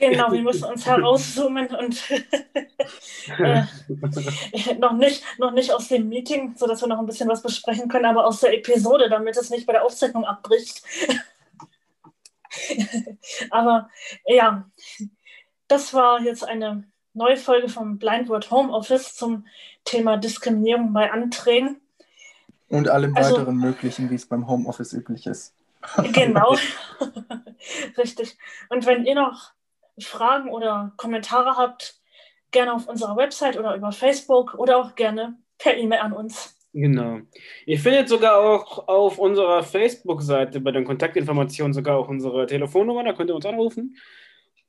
Genau, 0.00 0.32
wir 0.32 0.40
müssen 0.40 0.64
uns 0.64 0.86
herauszoomen 0.86 1.68
und 1.76 2.10
äh, 3.38 3.64
noch, 4.78 4.94
nicht, 4.94 5.22
noch 5.38 5.52
nicht 5.52 5.72
aus 5.72 5.88
dem 5.88 6.08
Meeting, 6.08 6.54
sodass 6.56 6.80
wir 6.80 6.88
noch 6.88 6.98
ein 6.98 7.06
bisschen 7.06 7.28
was 7.28 7.42
besprechen 7.42 7.88
können, 7.88 8.06
aber 8.06 8.26
aus 8.26 8.40
der 8.40 8.54
Episode, 8.54 9.10
damit 9.10 9.36
es 9.36 9.50
nicht 9.50 9.66
bei 9.66 9.74
der 9.74 9.84
Aufzeichnung 9.84 10.24
abbricht. 10.24 10.82
aber 13.50 13.90
ja, 14.26 14.70
das 15.68 15.92
war 15.92 16.22
jetzt 16.22 16.44
eine 16.44 16.84
neue 17.12 17.36
Folge 17.36 17.68
vom 17.68 17.98
Blindword 17.98 18.50
Homeoffice 18.50 19.14
zum 19.14 19.46
Thema 19.84 20.16
Diskriminierung 20.16 20.94
bei 20.94 21.12
Anträgen. 21.12 21.78
Und 22.68 22.88
allem 22.88 23.14
also, 23.16 23.36
weiteren 23.36 23.56
Möglichen, 23.56 24.08
wie 24.08 24.14
es 24.14 24.24
beim 24.24 24.48
Homeoffice 24.48 24.94
üblich 24.94 25.26
ist. 25.26 25.54
Genau, 26.12 26.56
richtig. 27.98 28.38
Und 28.70 28.86
wenn 28.86 29.04
ihr 29.04 29.14
noch 29.14 29.52
Fragen 30.04 30.50
oder 30.50 30.92
Kommentare 30.96 31.56
habt, 31.56 32.00
gerne 32.50 32.74
auf 32.74 32.88
unserer 32.88 33.16
Website 33.16 33.58
oder 33.58 33.74
über 33.74 33.92
Facebook 33.92 34.54
oder 34.54 34.78
auch 34.78 34.94
gerne 34.94 35.38
per 35.58 35.76
E-Mail 35.76 36.00
an 36.00 36.12
uns. 36.12 36.56
Genau. 36.72 37.18
Ihr 37.66 37.78
findet 37.80 38.08
sogar 38.08 38.38
auch 38.38 38.86
auf 38.86 39.18
unserer 39.18 39.62
Facebook-Seite 39.62 40.60
bei 40.60 40.70
den 40.70 40.84
Kontaktinformationen 40.84 41.72
sogar 41.72 41.96
auch 41.96 42.08
unsere 42.08 42.46
Telefonnummer, 42.46 43.02
da 43.02 43.12
könnt 43.12 43.30
ihr 43.30 43.34
uns 43.34 43.46
anrufen. 43.46 43.96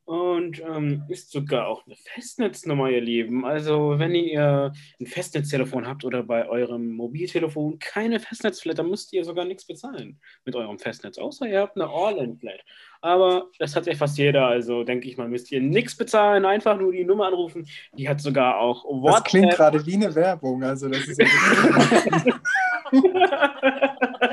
Und 0.04 0.62
ähm, 0.62 1.04
ist 1.10 1.32
sogar 1.32 1.68
auch 1.68 1.86
eine 1.86 1.96
Festnetznummer, 1.96 2.90
ihr 2.90 3.02
Lieben. 3.02 3.46
Also, 3.46 3.98
wenn 3.98 4.16
ihr 4.16 4.74
ein 5.00 5.06
Festnetztelefon 5.06 5.88
habt 5.88 6.04
oder 6.04 6.24
bei 6.24 6.50
eurem 6.50 6.92
Mobiltelefon 6.94 7.80
keine 7.80 8.20
Festnetzflat, 8.20 8.80
dann 8.80 8.90
müsst 8.90 9.14
ihr 9.14 9.24
sogar 9.24 9.46
nichts 9.46 9.66
bezahlen 9.66 10.20
mit 10.44 10.56
eurem 10.56 10.80
Festnetz, 10.80 11.18
außer 11.18 11.48
ihr 11.48 11.62
habt 11.62 11.78
eine 11.78 11.88
All-In-Flat. 11.88 12.62
Aber 13.02 13.48
das 13.60 13.76
hat 13.76 13.86
ja 13.86 13.96
fast 13.96 14.18
jeder, 14.18 14.48
also 14.48 14.84
denke 14.84 15.08
ich 15.08 15.18
mal, 15.18 15.28
müsst 15.28 15.52
ihr 15.52 15.62
nichts 15.62 15.96
bezahlen, 15.96 16.46
einfach 16.46 16.78
nur 16.78 16.92
die 16.92 17.06
Nummer 17.06 17.28
anrufen. 17.28 17.68
Die 17.94 18.10
hat 18.10 18.22
sogar 18.22 18.60
auch 18.60 18.84
WhatsApp. 18.84 19.24
Das 19.24 19.32
klingt 19.32 19.52
gerade 19.52 19.86
wie 19.86 19.96
eine 19.96 20.16
Werbung, 20.16 20.64
also 20.64 20.90
das 20.90 21.08
ist 21.08 21.20
ja. 21.20 21.28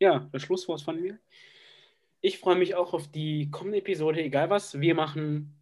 Ja, 0.00 0.28
das 0.32 0.42
Schlusswort 0.42 0.82
von 0.82 1.00
mir. 1.00 1.20
Ich 2.20 2.38
freue 2.38 2.56
mich 2.56 2.74
auch 2.74 2.94
auf 2.94 3.08
die 3.08 3.50
kommende 3.50 3.78
Episode, 3.78 4.22
egal 4.22 4.50
was 4.50 4.80
wir 4.80 4.96
machen. 4.96 5.54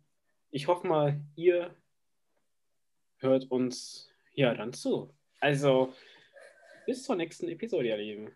Ich 0.51 0.67
hoffe 0.67 0.87
mal, 0.87 1.21
ihr 1.37 1.75
hört 3.19 3.51
uns 3.51 4.10
ja 4.35 4.55
dann 4.55 4.73
zu. 4.73 5.15
Also, 5.41 5.95
bis 6.87 7.05
zur 7.05 7.17
nächsten 7.17 7.49
Episode, 7.49 7.89
ihr 7.89 7.97
Lieben. 7.97 8.31